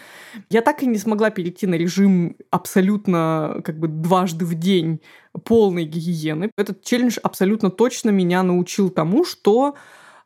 [0.49, 5.03] Я так и не смогла перейти на режим абсолютно как бы дважды в день
[5.45, 6.51] полной гигиены.
[6.57, 9.75] Этот челлендж абсолютно точно меня научил тому, что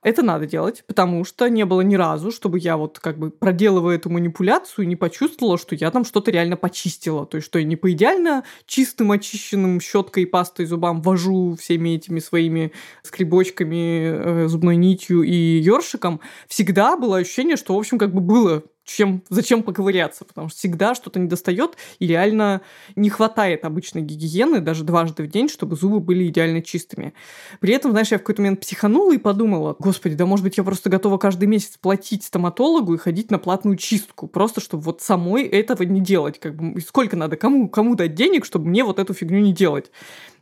[0.03, 3.97] это надо делать, потому что не было ни разу, чтобы я вот как бы проделывая
[3.97, 7.27] эту манипуляцию, не почувствовала, что я там что-то реально почистила.
[7.27, 11.91] То есть, что я не по идеально чистым, очищенным щеткой и пастой зубам вожу всеми
[11.91, 12.73] этими своими
[13.03, 16.21] скребочками, э, зубной нитью и ёршиком.
[16.49, 20.95] Всегда было ощущение, что, в общем, как бы было чем, зачем поковыряться, потому что всегда
[20.95, 22.63] что-то не достает и реально
[22.97, 27.15] не хватает обычной гигиены даже дважды в день, чтобы зубы были идеально чистыми.
[27.61, 30.65] При этом, знаешь, я в какой-то момент психанула и подумала, господи, да может быть я
[30.65, 35.45] просто готова каждый месяц платить стоматологу и ходить на платную чистку, просто чтобы вот самой
[35.45, 36.41] этого не делать.
[36.41, 39.91] Как бы, сколько надо, кому, кому дать денег, чтобы мне вот эту фигню не делать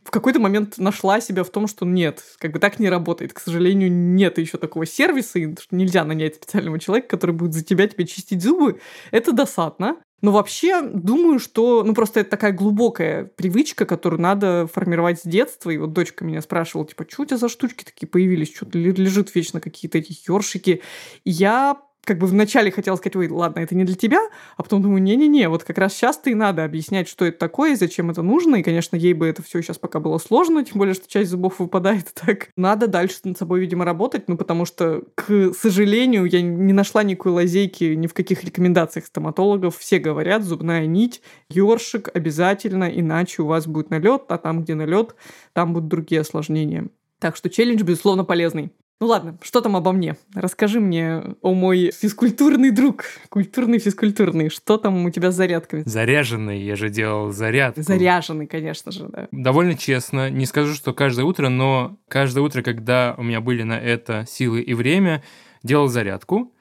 [0.09, 3.31] в какой-то момент нашла себя в том, что нет, как бы так не работает.
[3.31, 7.87] К сожалению, нет еще такого сервиса, и нельзя нанять специального человека, который будет за тебя
[7.87, 8.79] тебе чистить зубы.
[9.11, 9.97] Это досадно.
[10.21, 15.69] Но вообще, думаю, что, ну, просто это такая глубокая привычка, которую надо формировать с детства.
[15.69, 18.51] И вот дочка меня спрашивала, типа, что у тебя за штучки такие появились?
[18.55, 20.81] Что-то лежит вечно какие-то эти ёршики.
[21.23, 21.77] И я
[22.09, 24.19] как бы вначале хотела сказать, ой, ладно, это не для тебя,
[24.57, 28.09] а потом думаю, не-не-не, вот как раз сейчас-то и надо объяснять, что это такое, зачем
[28.09, 31.07] это нужно, и, конечно, ей бы это все сейчас пока было сложно, тем более, что
[31.07, 32.49] часть зубов выпадает так.
[32.57, 37.33] Надо дальше над собой, видимо, работать, ну, потому что, к сожалению, я не нашла никакой
[37.33, 39.77] лазейки ни в каких рекомендациях стоматологов.
[39.77, 45.13] Все говорят, зубная нить, ёршик обязательно, иначе у вас будет налет, а там, где налет,
[45.53, 46.87] там будут другие осложнения.
[47.19, 48.71] Так что челлендж, безусловно, полезный.
[48.99, 50.17] Ну ладно, что там обо мне?
[50.35, 55.83] Расскажи мне, о мой физкультурный друг, культурный физкультурный, что там у тебя с зарядками?
[55.85, 57.81] Заряженный, я же делал зарядку.
[57.81, 59.29] Заряженный, конечно же, да.
[59.31, 63.79] Довольно честно, не скажу, что каждое утро, но каждое утро, когда у меня были на
[63.79, 65.23] это силы и время,
[65.63, 66.51] делал зарядку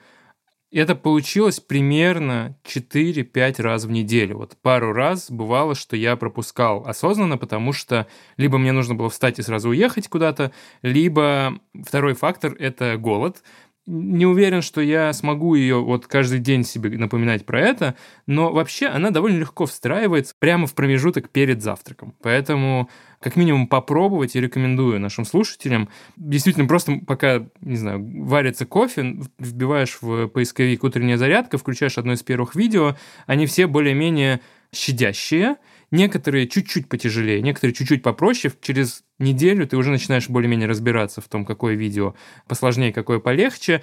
[0.71, 4.39] это получилось примерно 4-5 раз в неделю.
[4.39, 8.07] Вот пару раз бывало, что я пропускал осознанно, потому что
[8.37, 10.53] либо мне нужно было встать и сразу уехать куда-то,
[10.83, 13.43] либо второй фактор— это голод
[13.89, 17.95] не уверен, что я смогу ее вот каждый день себе напоминать про это,
[18.26, 22.14] но вообще она довольно легко встраивается прямо в промежуток перед завтраком.
[22.22, 25.89] Поэтому как минимум попробовать и рекомендую нашим слушателям.
[26.16, 32.22] Действительно, просто пока, не знаю, варится кофе, вбиваешь в поисковик «Утренняя зарядка», включаешь одно из
[32.22, 32.95] первых видео,
[33.26, 34.41] они все более-менее
[34.72, 35.57] щадящие,
[35.91, 38.53] некоторые чуть-чуть потяжелее, некоторые чуть-чуть попроще.
[38.61, 42.14] Через неделю ты уже начинаешь более-менее разбираться в том, какое видео
[42.47, 43.82] посложнее, какое полегче.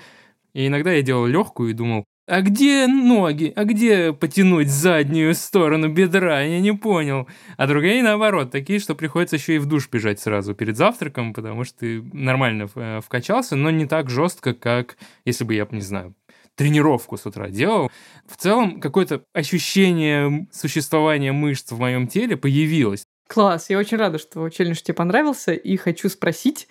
[0.53, 3.53] И иногда я делал легкую и думал, а где ноги?
[3.55, 6.41] А где потянуть заднюю сторону бедра?
[6.41, 7.27] Я не понял.
[7.55, 11.63] А другие, наоборот, такие, что приходится еще и в душ бежать сразу перед завтраком, потому
[11.65, 16.15] что ты нормально э, вкачался, но не так жестко, как если бы я, не знаю,
[16.55, 17.91] тренировку с утра делал.
[18.27, 23.05] В целом, какое-то ощущение существования мышц в моем теле появилось.
[23.27, 26.67] Класс, я очень рада, что челлендж тебе понравился, и хочу спросить,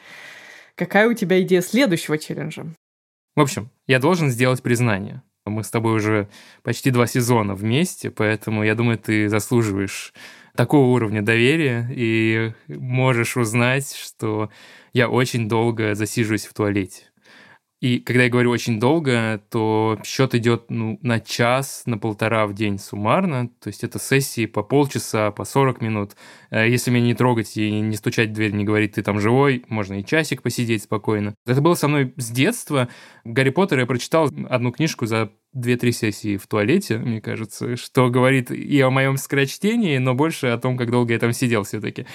[0.74, 2.66] какая у тебя идея следующего челленджа?
[3.35, 5.22] В общем, я должен сделать признание.
[5.47, 6.28] Мы с тобой уже
[6.62, 10.14] почти два сезона вместе, поэтому я думаю, ты заслуживаешь
[10.57, 14.51] такого уровня доверия и можешь узнать, что
[14.93, 17.11] я очень долго засиживаюсь в туалете.
[17.85, 22.55] И когда я говорю очень долго, то счет идет ну, на час, на полтора в
[22.55, 23.51] день суммарно.
[23.61, 26.12] То есть это сессии по полчаса, по 40 минут.
[26.51, 29.66] Э, если меня не трогать и не стучать в дверь, не говорить, ты там живой,
[29.68, 31.35] можно и часик посидеть спокойно.
[31.45, 32.89] Это было со мной с детства.
[33.22, 38.51] Гарри Поттер я прочитал одну книжку за две-три сессии в туалете, мне кажется, что говорит
[38.51, 42.07] и о моем скорочтении, но больше о том, как долго я там сидел все-таки.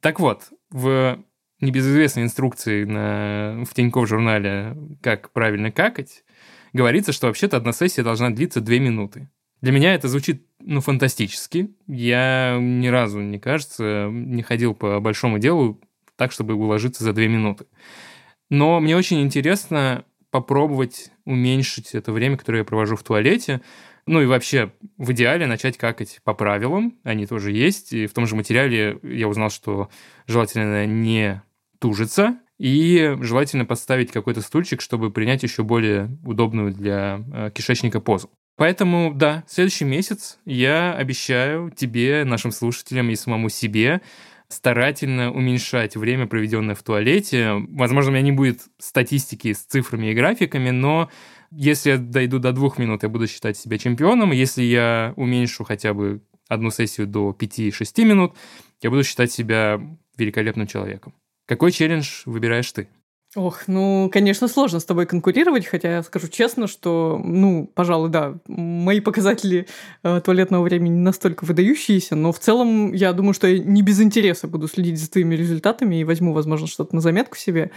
[0.00, 1.22] Так вот, в
[1.62, 6.24] небезызвестной инструкции на, в Тинькофф журнале «Как правильно какать»,
[6.72, 9.30] говорится, что вообще-то одна сессия должна длиться две минуты.
[9.62, 11.70] Для меня это звучит, ну, фантастически.
[11.86, 15.80] Я ни разу, не кажется, не ходил по большому делу
[16.16, 17.66] так, чтобы уложиться за две минуты.
[18.50, 23.60] Но мне очень интересно попробовать уменьшить это время, которое я провожу в туалете.
[24.06, 26.98] Ну и вообще, в идеале начать какать по правилам.
[27.04, 27.92] Они тоже есть.
[27.92, 29.90] И в том же материале я узнал, что
[30.26, 31.40] желательно не
[31.82, 38.30] тужится, и желательно поставить какой-то стульчик, чтобы принять еще более удобную для э, кишечника позу.
[38.56, 44.00] Поэтому, да, следующий месяц я обещаю тебе, нашим слушателям и самому себе
[44.48, 47.54] старательно уменьшать время, проведенное в туалете.
[47.70, 51.10] Возможно, у меня не будет статистики с цифрами и графиками, но
[51.50, 54.30] если я дойду до двух минут, я буду считать себя чемпионом.
[54.30, 58.34] Если я уменьшу хотя бы одну сессию до 5-6 минут,
[58.82, 59.80] я буду считать себя
[60.16, 61.14] великолепным человеком.
[61.46, 62.88] Какой челлендж выбираешь ты?
[63.34, 68.34] Ох, ну, конечно, сложно с тобой конкурировать, хотя я скажу честно, что, ну, пожалуй, да,
[68.46, 69.66] мои показатели
[70.02, 74.48] э, туалетного времени настолько выдающиеся, но в целом я думаю, что я не без интереса
[74.48, 77.70] буду следить за твоими результатами и возьму, возможно, что-то на заметку себе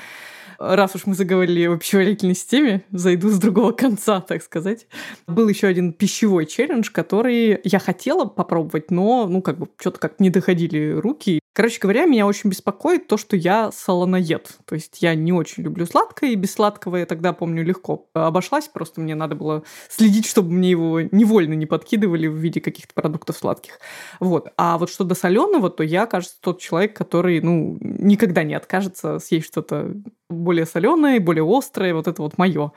[0.60, 4.88] раз уж мы заговорили о пищеварительной системе, зайду с другого конца, так сказать.
[5.28, 10.20] Был еще один пищевой челлендж, который я хотела попробовать, но, ну, как бы, что-то как
[10.20, 11.40] не доходили руки.
[11.56, 14.58] Короче говоря, меня очень беспокоит то, что я солоноед.
[14.66, 18.68] То есть я не очень люблю сладкое, и без сладкого я тогда, помню, легко обошлась.
[18.68, 23.38] Просто мне надо было следить, чтобы мне его невольно не подкидывали в виде каких-то продуктов
[23.38, 23.80] сладких.
[24.20, 24.50] Вот.
[24.58, 29.20] А вот что до соленого, то я, кажется, тот человек, который, ну, никогда не откажется
[29.20, 29.94] съесть что-то
[30.30, 32.74] более соленое, более острое, вот это вот мое.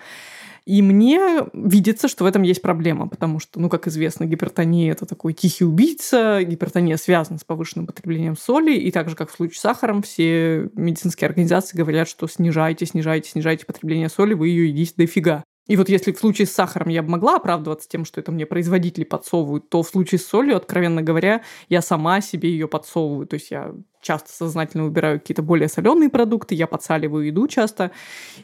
[0.68, 5.06] И мне видится, что в этом есть проблема, потому что, ну, как известно, гипертония– это
[5.06, 9.56] такой тихий убийца, гипертония связана с повышенным потреблением соли, и так же, как в случае
[9.56, 14.92] с сахаром, все медицинские организации говорят, что снижайте, снижайте, снижайте потребление соли, вы ее едите
[14.94, 15.42] дофига.
[15.68, 18.46] И вот если в случае с сахаром я бы могла оправдываться тем, что это мне
[18.46, 23.26] производители подсовывают, то в случае с солью, откровенно говоря, я сама себе ее подсовываю.
[23.26, 27.90] То есть я часто сознательно выбираю какие-то более соленые продукты, я подсаливаю еду часто,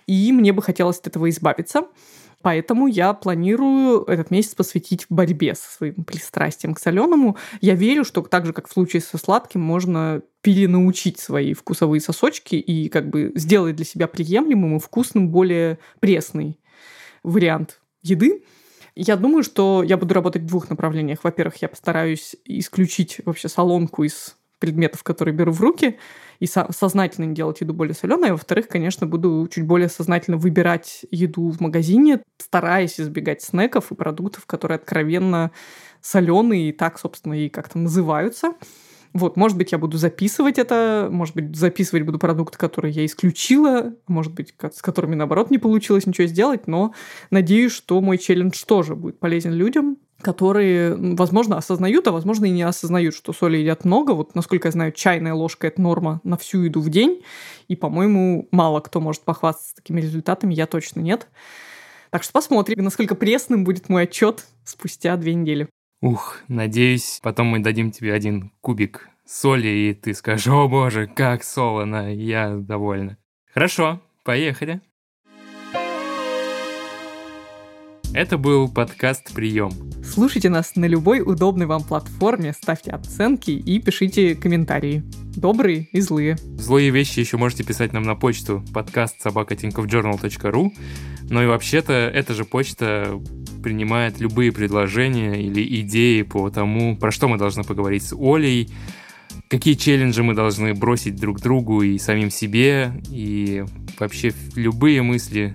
[0.06, 1.84] и мне бы хотелось от этого избавиться.
[2.42, 7.38] Поэтому я планирую этот месяц посвятить борьбе со своим пристрастием к соленому.
[7.62, 12.56] Я верю, что так же, как в случае со сладким, можно перенаучить свои вкусовые сосочки
[12.56, 16.58] и как бы сделать для себя приемлемым и вкусным более пресный
[17.24, 18.44] вариант еды.
[18.94, 21.24] Я думаю, что я буду работать в двух направлениях.
[21.24, 25.98] Во-первых, я постараюсь исключить вообще солонку из предметов, которые беру в руки,
[26.38, 28.30] и со- сознательно делать еду более соленой.
[28.30, 33.94] А во-вторых, конечно, буду чуть более сознательно выбирать еду в магазине, стараясь избегать снеков и
[33.94, 35.50] продуктов, которые откровенно
[36.00, 38.54] соленые и так, собственно, и как-то называются.
[39.14, 43.94] Вот, может быть, я буду записывать это, может быть, записывать буду продукты, которые я исключила,
[44.08, 46.92] может быть, с которыми, наоборот, не получилось ничего сделать, но
[47.30, 52.62] надеюсь, что мой челлендж тоже будет полезен людям, которые, возможно, осознают, а возможно и не
[52.62, 54.12] осознают, что соли едят много.
[54.12, 57.22] Вот, насколько я знаю, чайная ложка– это норма на всю еду в день.
[57.68, 61.28] И, по-моему, мало кто может похвастаться такими результатами, я точно нет.
[62.10, 65.68] Так что посмотрим, насколько пресным будет мой отчет спустя две недели.
[66.04, 71.42] Ух, надеюсь, потом мы дадим тебе один кубик соли, и ты скажешь, о боже, как
[71.42, 73.16] солоно, я довольна.
[73.54, 74.82] Хорошо, поехали.
[78.14, 79.72] Это был подкаст «Прием».
[80.04, 85.02] Слушайте нас на любой удобной вам платформе, ставьте оценки и пишите комментарии.
[85.34, 86.36] Добрые и злые.
[86.56, 90.70] Злые вещи еще можете писать нам на почту подкаст собакатинковjournal.ru
[91.30, 93.20] но и вообще-то эта же почта
[93.62, 98.70] принимает любые предложения или идеи по тому, про что мы должны поговорить с Олей,
[99.48, 103.64] какие челленджи мы должны бросить друг другу и самим себе, и
[103.98, 105.54] вообще любые мысли,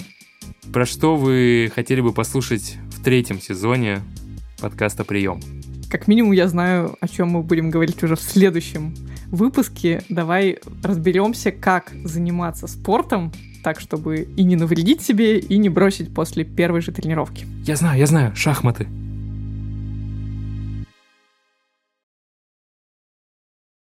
[0.72, 4.02] про что вы хотели бы послушать в третьем сезоне
[4.62, 5.40] подкаста «Прием».
[5.90, 8.94] Как минимум я знаю, о чем мы будем говорить уже в следующем
[9.32, 10.04] выпуске.
[10.10, 13.32] Давай разберемся, как заниматься спортом
[13.64, 17.46] так, чтобы и не навредить себе, и не бросить после первой же тренировки.
[17.66, 18.88] Я знаю, я знаю, шахматы.